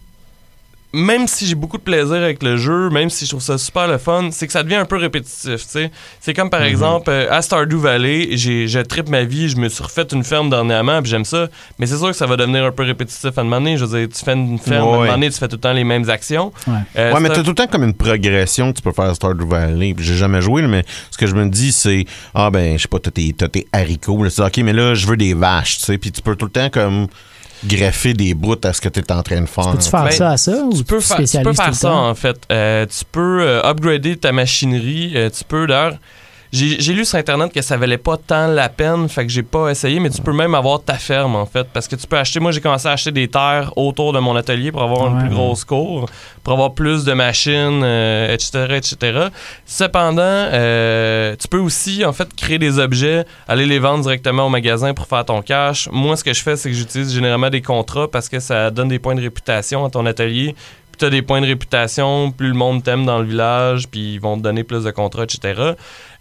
[0.92, 3.86] même si j'ai beaucoup de plaisir avec le jeu, même si je trouve ça super
[3.86, 5.90] le fun, c'est que ça devient un peu répétitif, tu sais.
[6.20, 6.66] C'est comme par Mhm.
[6.66, 10.24] exemple, euh, à Stardew Valley, j'ai, je tripe ma vie, je me suis refait une
[10.24, 13.26] ferme dernièrement, puis j'aime ça, mais c'est sûr que ça va devenir un peu répétitif
[13.36, 13.76] à un moment donné.
[13.76, 14.98] Je veux dire, tu fais une ferme, à un Ouais.
[14.98, 16.52] moment donné, tu fais tout le temps les mêmes actions.
[16.66, 16.74] Ouais.
[16.96, 19.14] Euh, ouais, mais t'as tout le temps comme une progression que tu peux faire à
[19.14, 19.94] Stardew Valley.
[19.98, 22.98] J'ai jamais joué, mais ce que je me dis, c'est Ah, ben, je sais pas,
[22.98, 24.24] t'as tes, haricots.
[24.24, 24.30] là.
[24.30, 25.98] C'est OK, mais là, je veux des vaches, tu sais.
[25.98, 27.06] Puis tu peux tout le temps comme
[27.66, 29.70] greffer des bouts à ce que t'es en train de faire.
[29.72, 32.36] Peux-tu faire Ben, ça à ça ou tu peux, tu peux faire ça en fait.
[32.50, 35.12] Euh, tu peux euh, upgrader ta machinerie.
[35.16, 35.98] euh, tu peux d'ailleurs.
[36.52, 39.68] J'ai lu sur internet que ça valait pas tant la peine, fait que j'ai pas
[39.68, 42.40] essayé, mais tu peux même avoir ta ferme en fait, parce que tu peux acheter.
[42.40, 45.28] Moi, j'ai commencé à acheter des terres autour de mon atelier pour avoir une plus
[45.28, 46.06] grosse cour,
[46.42, 49.28] pour avoir plus de machines, euh, etc., etc.
[49.64, 54.48] Cependant, euh, tu peux aussi en fait créer des objets, aller les vendre directement au
[54.48, 55.88] magasin pour faire ton cash.
[55.92, 58.88] Moi, ce que je fais, c'est que j'utilise généralement des contrats parce que ça donne
[58.88, 60.56] des points de réputation à ton atelier.
[61.00, 64.20] Tu as des points de réputation, plus le monde t'aime dans le village, puis ils
[64.20, 65.72] vont te donner plus de contrats, etc.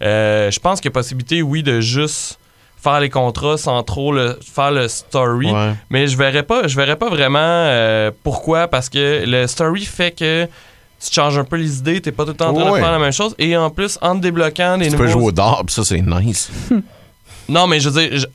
[0.01, 2.39] Euh, je pense qu'il y a possibilité, oui, de juste
[2.81, 5.51] faire les contrats sans trop le, faire le story.
[5.51, 5.73] Ouais.
[5.89, 10.11] Mais je verrais pas, je verrais pas vraiment euh, pourquoi, parce que le story fait
[10.11, 12.79] que tu changes un peu les idées, t'es pas tout le temps en train Ouais.
[12.79, 13.35] de faire la même chose.
[13.37, 15.03] Et en plus, en te débloquant des Tu nouveaux...
[15.03, 16.49] peux jouer au dard, ça, c'est nice.
[17.49, 18.25] Non, mais je veux dire, je-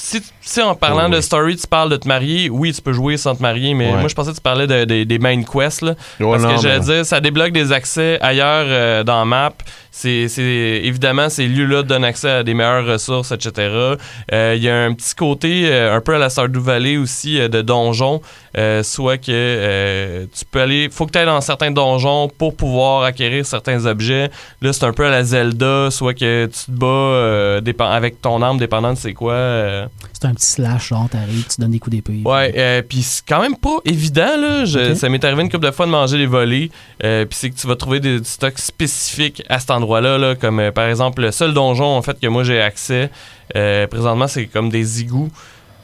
[0.00, 2.92] si, si en parlant Oh, de story, tu parles de te marier, oui, tu peux
[2.92, 3.98] jouer sans te marier, mais Ouais.
[3.98, 5.94] moi, je pensais que tu parlais de- de- des main quests, là.
[6.18, 9.52] Parce non, que j'allais dire, ça débloque des accès ailleurs euh, dans la map.
[9.92, 13.96] C'est, évidemment, ces lieux-là donnent accès à des meilleures ressources, etc.
[14.32, 17.40] Euh, Il y a un petit côté, euh, un peu à la Stardew Valley aussi,
[17.40, 18.20] euh, de donjons.
[18.56, 20.88] Euh, soit que tu peux aller.
[20.90, 24.30] faut que tu ailles dans certains donjons pour pouvoir acquérir certains objets.
[24.60, 28.58] Là, c'est un peu à la Zelda, soit que tu te bats avec ton arme,
[28.58, 29.88] dépendant de c'est quoi.
[30.12, 32.20] C'est un petit slash, genre, t'arrives, tu donnes des coups d'épée.
[32.24, 34.64] Ouais, euh, puis c'est quand même pas évident, là.
[34.66, 34.94] Je-.
[34.94, 36.70] Ça m'est arrivé une couple de fois de manger des volets.
[37.04, 40.34] euh, puis c'est que tu vas trouver des, du stock spécifique à cet endroit-là, là,
[40.34, 43.10] comme euh, par exemple le seul donjon en fait que moi j'ai accès
[43.56, 45.30] euh, présentement, c'est comme des égouts.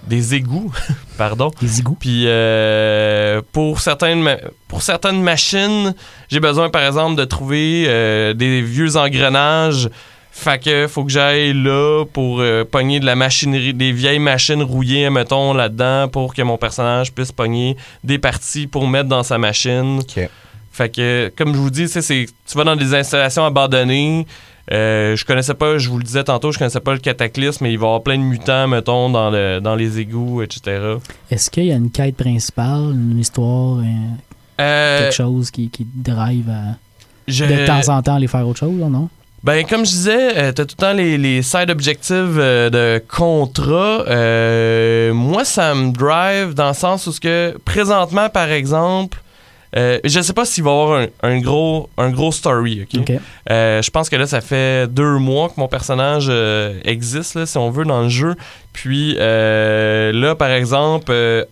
[0.07, 0.73] Des égouts,
[1.19, 1.51] pardon.
[1.61, 1.97] Les égouts.
[1.99, 4.39] Puis euh, pour, certaines
[4.69, 5.95] pour certaines machines,
[6.29, 7.85] j'ai besoin par exemple de trouver
[8.35, 9.91] des vieux engrenages.
[10.39, 14.63] Fait que faut que j'aille là pour euh, pogner de la machinerie, des vieilles machines
[14.63, 17.75] rouillées, mettons, là-dedans, pour que mon personnage puisse pogner
[18.05, 20.03] des parties pour mettre dans sa machine.
[20.77, 24.27] Fait que, comme je vous dis, tu sais, c'est- tu vas dans des installations abandonnées.
[24.72, 27.72] Euh, je connaissais pas, je vous le disais tantôt, je connaissais pas le cataclysme, mais
[27.72, 30.97] il va y avoir plein de mutants, mettons, dans, le, dans les égouts, etc.
[31.31, 33.85] Est-ce qu'il y a une quête principale, une histoire, euh,
[34.61, 36.77] Euh, quelque chose qui, qui te drive à
[37.29, 39.09] je- de temps en temps aller faire autre chose, non?
[39.45, 43.03] Ben, comme je disais, euh, t'as tout le temps les, les side objectives euh, de
[43.07, 44.05] contrat.
[44.09, 49.18] Euh, moi, ça me drive dans le sens où ce que, présentement, par exemple,
[49.77, 53.01] euh, je sais pas s'il va y avoir un, un gros, un gros story, OK?
[53.01, 53.17] Ok.
[53.51, 57.47] Euh, je pense que là, ça fait deux mois que mon personnage euh, existe, là,
[57.47, 58.35] si on veut, dans le jeu.
[58.73, 61.45] Puis euh, là, par exemple, euh,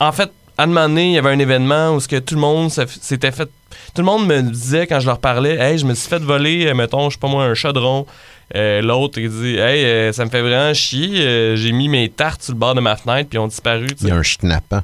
[0.00, 2.34] en fait, à un moment donné, il y avait un événement où ce que tout
[2.34, 3.48] le monde s'était fait.
[3.94, 6.72] Tout le monde me disait quand je leur parlais, hey, je me suis fait voler,
[6.74, 8.06] mettons, je sais pas moi, un chaudron.
[8.56, 11.20] Euh, L'autre, il dit, hey, euh, ça me fait vraiment chier.
[11.20, 13.86] euh, J'ai mis mes tartes sur le bord de ma fenêtre, puis ils ont disparu.
[14.00, 14.82] Il y a un schnappant.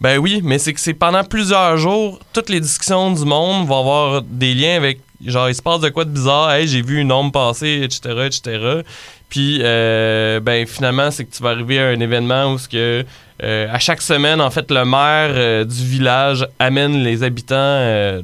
[0.00, 3.80] Ben oui, mais c'est que c'est pendant plusieurs jours, toutes les discussions du monde vont
[3.80, 7.00] avoir des liens avec, genre, il se passe de quoi de bizarre, hey, j'ai vu
[7.00, 8.82] une ombre passer, etc., etc.
[9.28, 13.04] Puis, euh, ben finalement, c'est que tu vas arriver à un événement où ce que,
[13.42, 18.22] euh, à chaque semaine, en fait, le maire euh, du village amène les habitants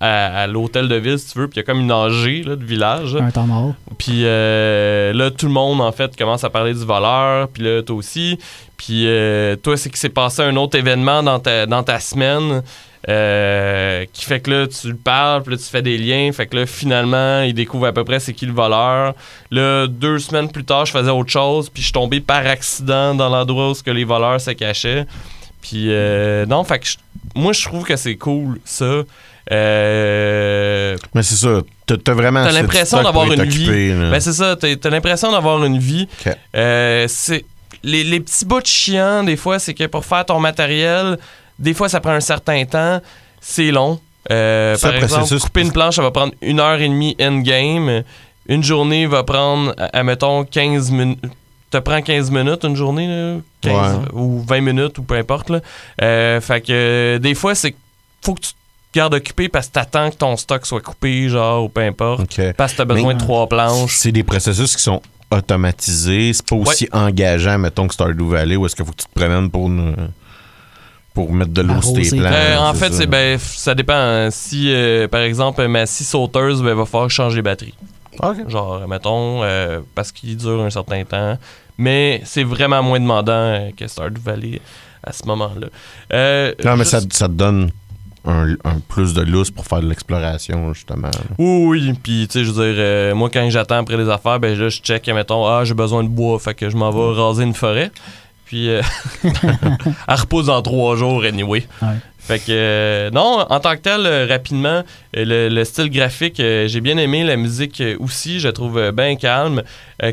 [0.00, 2.44] à, à l'hôtel de ville, si tu veux, puis il y a comme une AG
[2.46, 3.16] là, de village.
[3.16, 3.74] Un temps mort.
[3.98, 7.48] Puis euh, là, tout le monde, en fait, commence à parler du voleur.
[7.48, 8.38] Puis là, toi aussi.
[8.76, 12.62] Puis euh, toi, c'est qu'il s'est passé un autre événement dans ta, dans ta semaine
[13.08, 16.30] euh, qui fait que là, tu le parles, puis là, tu fais des liens.
[16.32, 19.14] Fait que là, finalement, il découvre à peu près c'est qui le voleur.
[19.50, 21.68] Là, deux semaines plus tard, je faisais autre chose.
[21.70, 25.06] Puis je suis tombé par accident dans l'endroit où que les voleurs se cachaient.
[25.62, 25.88] Puis
[26.48, 26.96] non, fait que je-
[27.34, 29.02] moi, je trouve que c'est cool, ça.
[29.52, 31.60] Euh, Mais c'est ça.
[31.86, 34.10] T'as vraiment T'as l'impression d'avoir une là.
[34.10, 36.08] Ben c'est ça, t'as l'impression d'avoir une vie.
[36.56, 37.44] Euh, c'est
[37.82, 41.18] les, les petits bouts de chiants, des fois, c'est que pour faire ton matériel,
[41.58, 43.00] des fois, ça prend un certain temps.
[43.40, 44.00] C'est long.
[44.30, 47.14] Euh, Ça, par exemple, processus- couper une planche, ça va prendre une heure et demie
[47.20, 48.02] in-game.
[48.48, 51.20] Une journée va prendre, admettons, 15 minutes.
[51.70, 54.02] Te prend 15 minutes une journée, là, 15 Ouais.
[54.14, 55.50] ou 20 minutes, ou peu importe.
[55.50, 55.60] Là.
[56.00, 57.74] Euh, fait que euh, des fois, c'est
[58.24, 58.52] faut que tu
[58.94, 62.40] gardes occupé parce que t'attends que ton stock soit coupé, genre, ou peu importe.
[62.56, 63.96] Parce que t'as besoin Mais- de trois planches.
[63.98, 66.32] C'est des processus qui sont automatisés.
[66.32, 69.12] C'est pas aussi engageant, mettons, que Stardew Valley, où est-ce qu'il faut que tu te
[69.18, 70.08] promènes pour, une-
[71.12, 72.30] pour mettre de l'eau sur tes plants.
[72.32, 72.98] Euh, en fait, ça.
[72.98, 73.94] c'est ben, ça dépend.
[73.94, 74.30] hein.
[74.30, 77.74] Si, euh, par exemple, ma scie sauteuse, ben, va falloir changer les batteries.
[78.22, 78.48] OK.
[78.48, 81.36] Genre, mettons, euh, parce qu'il dure un certain temps.
[81.78, 84.60] Mais c'est vraiment moins demandant euh, que Stardew Valley
[85.02, 85.66] à ce moment-là.
[86.12, 87.70] Euh, Non, mais juste- ça, ça te donne
[88.26, 91.10] un, un plus de lousse pour faire de l'exploration, justement.
[91.38, 91.92] Oui, oui.
[92.02, 94.68] Puis, tu sais, je veux dire, euh, moi, quand j'attends après les affaires, ben là,
[94.68, 96.38] je check, mettons, ah, j'ai besoin de bois.
[96.38, 97.90] Fait que je m'en vais raser une forêt.
[98.46, 98.82] Puis, euh,
[99.24, 101.66] elle repose dans trois jours, anyway.
[101.82, 101.88] Ouais.
[102.26, 104.82] Fait que, euh, non, en tant que tel, euh, rapidement,
[105.14, 109.62] euh, le, le style graphique, j'ai bien aimé la musique aussi, je trouve bien calme.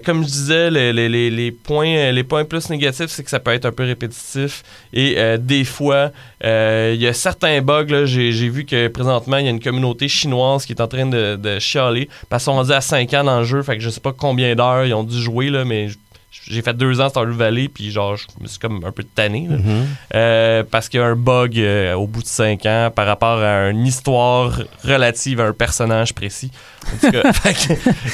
[0.06, 3.52] Comme je disais, les, les- les- points, les points plus négatifs, c'est que ça peut
[3.52, 4.62] être un peu répétitif.
[4.94, 6.12] Et des fois,
[6.44, 10.66] il y a certains bugs, j'ai vu que présentement, il y a une communauté chinoise
[10.66, 13.62] qui est en train de, chialer, parce sont rendus à 5 ans dans le jeu,
[13.64, 15.88] fait que je sais pas combien d'heures ils ont dû jouer, là, mais
[16.48, 19.48] j'ai fait deux ans Stardew Valley, puis genre, je me suis comme un peu tanné.
[19.50, 19.58] là.
[20.16, 23.40] Euh, parce qu'il y a un bug euh, au bout de 5 ans par rapport
[23.40, 26.50] à une histoire relative à un personnage précis.
[26.88, 27.32] En tout cas,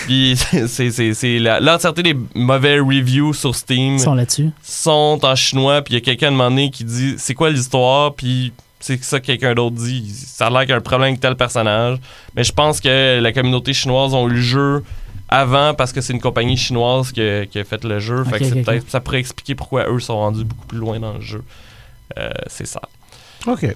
[0.68, 4.50] c'est- l'entièreté des mauvais reviews sur Steam Ils sont là-dessus.
[4.64, 7.34] sont en chinois, puis il y a quelqu'un à un moment donné qui dit c'est
[7.34, 10.08] quoi l'histoire, puis c'est ça que quelqu'un d'autre dit.
[10.14, 11.98] Ça a l'air qu'il y a un problème avec tel personnage.
[12.36, 14.84] Mais je pense que la communauté chinoise ont eu le jeu
[15.30, 18.24] avant parce que c'est une compagnie chinoise qui a, qui a fait le jeu.
[18.24, 21.44] Fait que ça pourrait expliquer pourquoi eux sont rendus beaucoup plus loin dans le jeu.
[22.18, 22.82] Euh, c'est ça.
[23.46, 23.76] OK.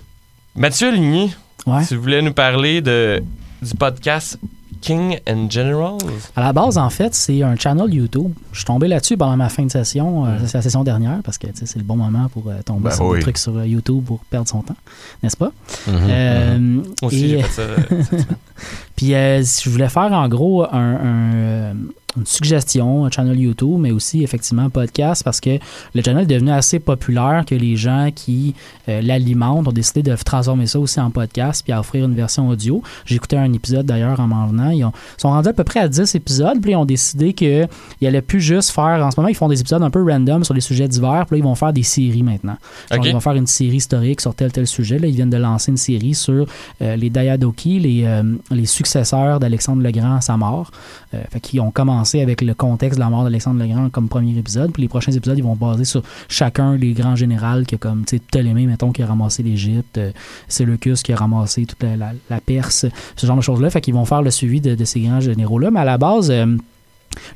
[0.56, 1.34] Mathieu Ligny,
[1.68, 1.86] Ouais.
[1.86, 3.22] tu voulais nous parler de,
[3.62, 4.39] du podcast
[4.82, 5.99] King and Generals.
[6.36, 8.34] À la base, en fait, c'est un channel YouTube.
[8.52, 11.38] Je suis tombé là-dessus pendant ma fin de session, euh, c'est la session dernière, parce
[11.38, 13.18] que c'est le bon moment pour euh, tomber Ben sur oui.
[13.20, 14.76] des trucs sur euh, YouTube pour perdre son temps,
[15.22, 15.52] n'est-ce pas?
[15.88, 15.93] Mhm.
[16.10, 18.16] Euh, Moi aussi, et- j'ai fait ça.
[18.96, 21.74] Puis euh, je voulais faire en gros un, un, euh,
[22.18, 25.60] une suggestion, un channel YouTube, mais aussi effectivement un podcast parce que
[25.96, 28.54] le channel est devenu assez populaire que les gens qui
[28.89, 32.50] euh, l'alimentent ont décidé de transformer ça aussi en podcast puis à offrir une version
[32.50, 32.84] audio.
[33.06, 34.72] J'ai écouté un épisode d'ailleurs en m'en venant.
[34.72, 37.68] Ils ont- sont rendus à peu près à 10 épisodes, puis ils ont décidé qu'ils
[38.04, 39.06] allaient plus juste faire.
[39.06, 41.36] En ce moment, ils font des épisodes un peu random sur les sujets divers, puis
[41.36, 42.58] là, ils vont faire des séries maintenant.
[42.92, 45.00] Ils vont faire une série historique sur tel tel sujet.
[45.00, 46.46] Là, ils viennent de lancer une série sur
[46.82, 48.22] euh, les Diadochi, les,
[48.52, 50.71] les successeurs d'Alexandre le Grand à sa mort.
[51.13, 54.09] Euh, fait qu'ils ont commencé avec le contexte de la mort d'Alexandre le Grand comme
[54.09, 54.71] premier épisode.
[54.71, 58.05] Puis les prochains épisodes, ils vont baser sur chacun des grands généraux qui a comme,
[58.05, 60.11] tu sais, Ptolémée, mettons, qui a ramassé l'Égypte, euh,
[60.47, 63.69] Séleucus qui a ramassé toute la Perse, ce genre de choses-là.
[63.69, 65.71] Fait qu'ils vont faire le suivi de, de ces grands généraux-là.
[65.71, 66.57] Mais à la base, euh,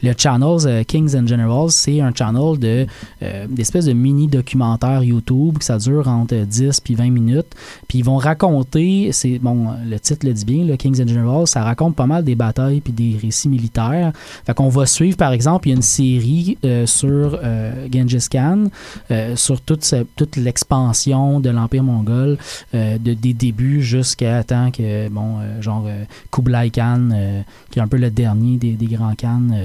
[0.04, 2.86] le channel euh, Kings and Generals, c'est un channel de
[3.24, 7.56] euh, de mini documentaire YouTube que ça dure entre 10 puis 20 minutes.
[7.88, 11.48] Puis ils vont raconter, c'est bon, le titre le dit bien, le Kings and Generals,
[11.48, 14.12] ça raconte pas mal des batailles puis des récits militaires.
[14.46, 18.28] Fait qu'on va suivre par exemple, il y a une série euh, sur euh, Genghis
[18.30, 18.66] Khan,
[19.12, 22.38] euh, sur toute, toute l'expansion de l'Empire mongol,
[22.74, 25.88] de, des débuts jusqu'à temps que, bon, genre
[26.32, 27.10] Kublai Khan,
[27.72, 29.65] qui est un peu le dernier des, des grands Khan,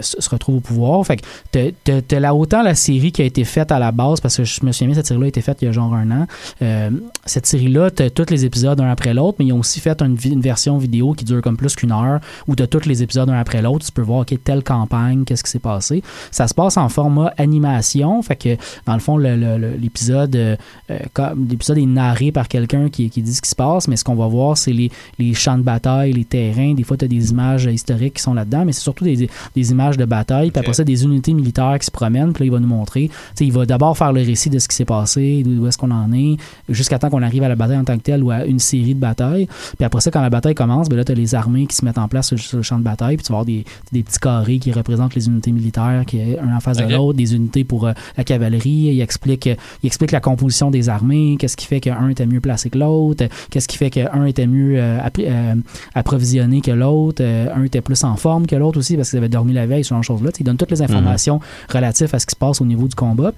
[0.00, 1.04] se se retrouve au pouvoir.
[1.06, 3.92] Fait que t'as- t'as- t'as là autant la série qui a été faite à la
[3.92, 5.72] base, parce que je me souviens bien, cette série-là a été faite il y a
[5.72, 6.26] genre un an.
[6.62, 6.90] Euh,
[7.24, 10.16] cette série-là, t'as tous les épisodes un après l'autre, mais ils ont aussi fait une,
[10.40, 13.62] version vidéo qui dure comme plus qu'une heure, où t'as tous les épisodes un après
[13.62, 13.84] l'autre.
[13.86, 16.02] Tu peux voir, OK, telle campagne, qu'est-ce qui s'est passé.
[16.30, 18.56] Ça se passe en format animation, fait que
[18.86, 20.56] dans le fond, euh,
[20.90, 24.04] euh, l'épisode est narré par quelqu'un qui, qui dit ce qui se passe, mais ce
[24.04, 26.74] qu'on va voir, c'est les, les champs de bataille, les terrains.
[26.74, 29.28] Des fois, tu as des images euh, historiques qui sont là-dedans, mais c'est surtout des,
[29.54, 32.46] des images de bataille, puis après ça, des unités militaires qui se promènent, puis là,
[32.46, 33.08] il va nous montrer.
[33.08, 35.78] Tu sais, il va d'abord faire le récit de ce qui s'est passé, d'où est-ce
[35.78, 36.36] qu'on en est,
[36.68, 38.94] jusqu'à temps qu'on arrive à la bataille en tant que telle ou à une série
[38.94, 39.48] de batailles.
[39.76, 41.84] Puis après ça, quand la bataille commence, ben là, tu as les armées qui se
[41.84, 44.02] mettent en place sur, sur le champ de bataille, puis tu vas avoir des, des
[44.02, 47.34] petits carrés qui représentent les unités militaires, qui est un en face de l'autre, des
[47.34, 48.92] unités pour euh, la cavalerie.
[48.92, 52.70] Il explique, il explique la composition des armées, qu'est-ce qui fait qu'un était mieux placé
[52.70, 55.54] que l'autre, qu'est-ce qui fait qu'un était mieux euh, euh,
[55.94, 59.52] approvisionné que l'autre, un était plus en forme que l'autre aussi parce qu'ils avaient dormi
[59.52, 60.32] la veille, ce genre de choses-là.
[60.32, 61.40] Tu sais, Il donne toutes les informations
[61.72, 63.32] relatives à ce qui se passe au niveau du combat.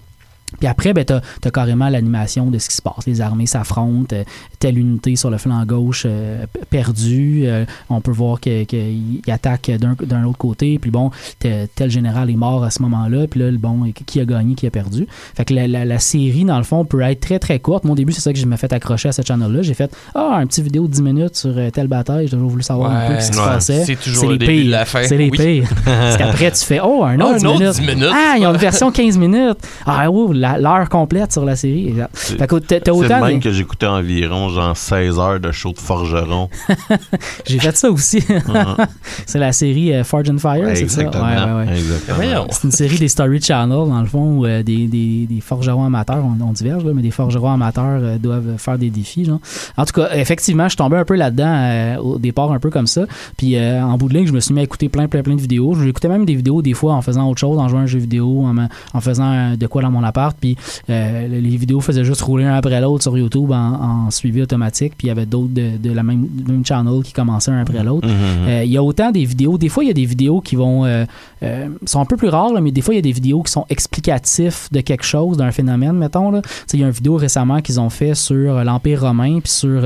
[0.59, 3.07] Puis après, ben, tu as, carrément l'animation de ce qui se passe.
[3.07, 4.25] Les armées s'affrontent, euh,
[4.59, 7.43] telle unité sur le flanc gauche euh, perdue.
[7.47, 10.79] euh, on peut voir qu'ils que ils attaquent d'un autre côté.
[10.79, 13.27] Puis bon, te- tel général est mort à ce moment-là.
[13.27, 15.07] Puis là, bon, qui a gagné, qui a perdu.
[15.37, 17.85] Fait que la, la- la série, dans le fond, peut être très très courte.
[17.85, 19.63] Mon début, c'est ça que je me fait accrocher à cette channel-là.
[19.63, 22.27] J'ai fait Ah, un petit vidéo de 10 minutes sur telle bataille.
[22.27, 23.21] J'ai toujours voulu savoir un peu Ouais.
[23.21, 23.47] ce qui se Ouais.
[23.47, 23.85] passait.
[23.85, 24.71] C'est toujours le les début de pires.
[24.71, 25.03] la fin.
[25.05, 25.39] C'est les Oui.
[25.39, 25.69] pires.
[25.85, 27.75] Parce qu'après, tu fais Oh, un Ah, autre, un 10 autre minutes.
[27.75, 28.11] 10 minutes.
[28.13, 29.59] Ah, ils ont une version 15 minutes.
[29.87, 31.95] Ah, la- l'heure complète sur la série.
[32.13, 33.25] C'est le autant.
[33.27, 36.49] même de- que j'écoutais environ genre 16 heures de show de forgeron.
[37.47, 38.19] J'ai fait ça aussi.
[38.29, 38.77] Mhm.
[39.27, 41.03] c'est la série euh, Forge and Fire, c'est ça?
[41.03, 41.25] Exactement.
[41.25, 42.47] Ouais, ouais.
[42.51, 45.85] C'est une série des Story Channel, dans le fond, où euh, des, des, des forgerons
[45.85, 49.25] amateurs, on, on diverge, là, mais des forgerons amateurs euh, doivent faire des défis.
[49.25, 49.41] Genre.
[49.77, 52.71] En tout cas, effectivement, je suis tombé un peu là-dedans euh, au départ, un peu
[52.71, 53.03] comme ça.
[53.37, 55.35] Puis euh, en bout de ligne, je me suis mis à écouter plein, plein, plein
[55.37, 55.75] de vidéos.
[55.75, 57.99] J'écoutais même des vidéos des fois en faisant autre chose, en jouant à un jeu
[57.99, 58.57] vidéo, en,
[58.95, 60.34] en faisant de quoi dans mon appart.
[60.41, 60.57] Puis
[60.91, 64.95] euh, les vidéos faisaient juste rouler un après l'autre sur YouTube en, en suivi automatique.
[64.97, 67.83] Puis il y avait d'autres de, de la même, même channel qui commençaient un après
[67.83, 68.07] l'autre.
[68.09, 68.49] Mhm.
[68.49, 69.59] Euh, Il y a autant des vidéos.
[69.59, 70.85] Des fois, il y a des vidéos qui vont.
[70.85, 73.43] euh, sont un peu plus rares, là, mais des fois, il y a des vidéos
[73.43, 76.41] qui sont explicatifs de quelque chose, d'un phénomène, mettons.
[76.73, 79.83] Il y a une vidéo récemment qu'ils ont fait sur l'Empire romain, puis sur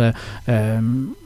[0.49, 0.81] euh,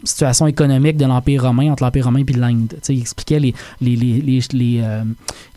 [0.05, 2.75] situation économique de l'Empire romain, entre l'Empire romain et l'Inde.
[2.89, 4.83] Ils expliquaient les, les, les, les,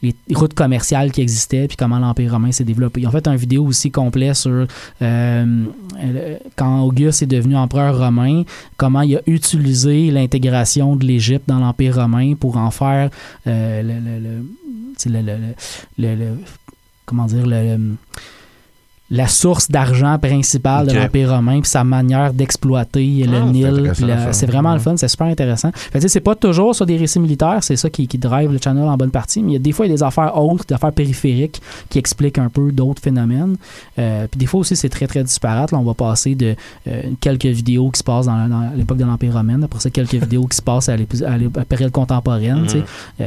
[0.01, 3.01] les, routes commerciales qui existaient, puis comment l'Empire romain s'est développé.
[3.01, 4.68] Ils ont fait une vidéo aussi complète sur euh,
[5.01, 8.43] euh, quand Auguste est devenu empereur romain,
[8.78, 13.10] comment il a utilisé l'intégration de l'Égypte dans l'Empire romain pour en faire
[13.47, 14.45] euh, le,
[15.97, 16.38] le-
[17.06, 17.95] comment dire le-
[19.12, 23.91] la source d'argent principale de l'Empire romain, puis sa manière d'exploiter le Ah, Nil.
[24.32, 25.72] C'est vraiment le fun, c'est super intéressant.
[25.99, 28.97] C'est pas toujours sur des récits militaires, c'est ça qui, qui drive le channel en
[28.97, 30.74] bonne partie, mais il y a des fois il y a des affaires autres, des
[30.74, 33.58] affaires périphériques qui expliquent un peu d'autres phénomènes.
[33.99, 35.72] Euh, puis des fois aussi c'est très très disparate.
[35.72, 36.56] Là, on va passer de
[36.88, 40.16] euh, quelques vidéos qui se passent dans, dans l'époque de l'Empire romain, après ça quelques
[40.16, 42.62] vidéos qui se passent à, la période contemporaine.
[42.62, 42.70] Mhm.
[42.70, 42.84] sais.
[43.22, 43.26] Euh,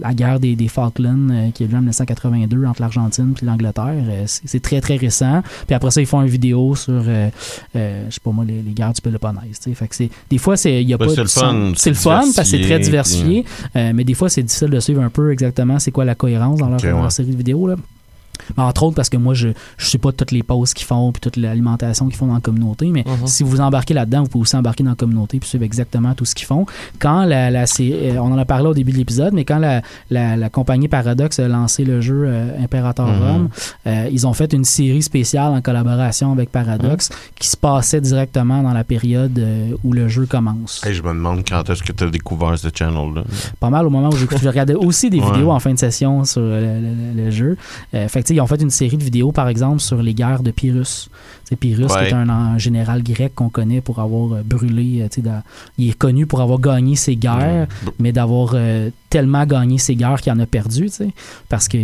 [0.00, 3.94] la guerre des, des Falklands qui eu lieu en 1982 entre l'Argentine et l'Angleterre,
[4.26, 5.17] c'est c'est très très récent.
[5.66, 7.28] Puis après ça, ils font une vidéo sur, euh,
[7.76, 9.58] euh, je sais pas moi, les, les guerres du Péloponnèse.
[9.74, 11.94] Fait que c'est, des fois, c'est, y a Ouais, pas c'est le fun, C'est le
[11.96, 13.44] c'est fun parce que c'est très diversifié,
[13.76, 16.58] euh, mais des fois, c'est difficile de suivre un peu exactement c'est quoi la cohérence
[16.58, 17.66] dans leur, leur série de vidéos.
[17.68, 17.76] Là.
[18.56, 21.20] Entre autres parce que moi, je ne sais pas toutes les pauses qu'ils font puis
[21.20, 23.26] toute l'alimentation qu'ils font dans la communauté, mais Mhm.
[23.26, 26.24] si vous embarquez là-dedans, vous pouvez aussi embarquer dans la communauté puis suivre exactement tout
[26.24, 26.66] ce qu'ils font.
[26.98, 29.82] Quand la, la euh, on en a parlé au début de l'épisode, mais quand la,
[30.10, 33.22] la- la compagnie Paradox a lancé le jeu euh, Imperator Mhm.
[33.22, 33.48] Rome,
[33.86, 38.62] euh, ils ont fait une série spéciale en collaboration avec Paradox qui se passait directement
[38.62, 40.84] dans la période euh, où le jeu commence.
[40.84, 43.22] Hey, je me demande quand est-ce que tu as découvert ce channel-là.
[43.60, 44.16] Pas mal au moment où.
[44.16, 47.56] Je regardais aussi des vidéos en fin de session sur le, le- le jeu.
[47.92, 50.82] Fait ils ont fait une série de vidéos, par exemple, sur les guerres de Pyrrhus.
[50.84, 51.10] Tu
[51.50, 55.02] sais, Pyrrhus, qui est un, un général grec qu'on connaît pour avoir euh, brûlé.
[55.02, 55.40] euh,
[55.78, 57.66] il est connu pour avoir gagné ses guerres,
[57.98, 61.08] mais d'avoir euh, tellement gagné ses guerres qu'il en a perdu, tu sais,
[61.48, 61.78] parce que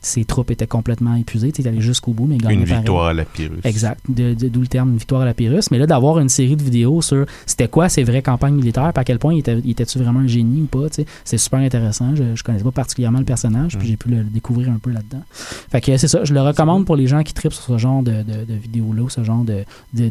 [0.00, 1.52] ses troupes étaient complètement épuisées.
[1.52, 2.76] Tu sais, Il est allé jusqu'au bout, mais il gagnait Une pareil.
[2.78, 3.60] victoire à la Pyrrhus.
[3.64, 4.00] Exact.
[4.08, 5.62] De- de- D'où le terme victoire à la Pyrrhus.
[5.70, 9.00] Mais là, d'avoir une série de vidéos sur c'était quoi ces vraies campagnes militaires, puis
[9.00, 11.38] à quel point il était- il était-tu vraiment un génie ou pas, tu sais, c'est
[11.38, 12.14] super intéressant.
[12.16, 13.90] Je, je connaissais pas particulièrement le personnage, puis Mm.
[13.90, 15.22] j'ai pu le découvrir un peu là-dedans.
[15.32, 18.02] Fait que c'est ça, je le recommande pour les gens qui tripent sur ce genre
[18.02, 20.08] de, de, de vidéos-là, ce genre de, de,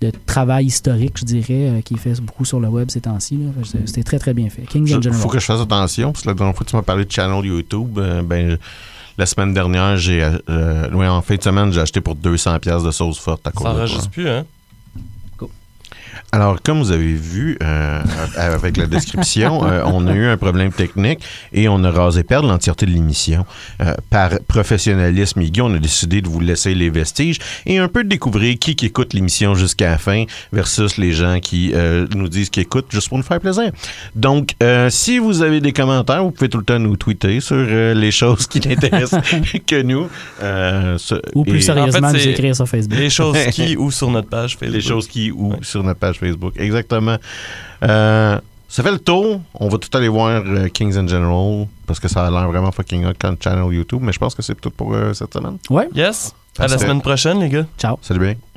[0.00, 3.38] de, travail historique, je dirais, euh, qui est fait beaucoup sur le web ces temps-ci.
[3.84, 4.62] C'était très, très bien fait.
[4.62, 6.82] Kings Il faut que je fasse attention, parce que la dernière fois que tu m'as
[6.82, 8.58] parlé de channel YouTube, euh, ben,
[9.18, 12.86] la semaine dernière, j'ai, euh, ouais, en fin de semaine, j'ai acheté pour 200$ piastres
[12.86, 13.82] de sauce forte à cause Ça de toi.
[13.82, 14.44] enregistre plus, hein?
[16.32, 18.00] Alors, comme vous avez vu euh,
[18.36, 21.20] avec la description, euh, on a eu un problème technique
[21.52, 23.44] et on a rasé perdre l'entièreté de l'émission.
[23.82, 28.04] Euh, par professionnalisme, Iggy, on a décidé de vous laisser les vestiges et un peu
[28.04, 32.28] de découvrir qui, qui écoute l'émission jusqu'à la fin versus les gens qui euh, nous
[32.28, 33.72] disent qu'ils écoutent juste pour nous faire plaisir.
[34.14, 37.56] Donc, euh, si vous avez des commentaires, vous pouvez tout le temps nous tweeter sur
[37.58, 39.20] euh, les choses qui n'intéressent
[39.66, 40.08] que nous.
[40.42, 42.98] Euh, ce- Ou plus et- sérieusement, en fait, nous écrire sur Facebook.
[42.98, 44.74] Les choses qui ou sur notre page Facebook.
[44.76, 45.56] les choses qui ou Ouais.
[45.62, 46.54] sur notre page Facebook.
[46.56, 47.16] Exactement.
[47.82, 49.40] Euh, Ça fait le tour.
[49.54, 52.70] On va tout aller voir euh, Kings in General parce que ça a l'air vraiment
[52.70, 54.00] fucking hot quand channel YouTube.
[54.02, 55.56] Mais je pense que c'est tout pour euh, cette semaine.
[55.70, 56.34] Ouais, Yes.
[56.58, 57.66] À la semaine prochaine, les gars.
[57.78, 57.98] ciao.
[58.02, 58.49] Salut bien.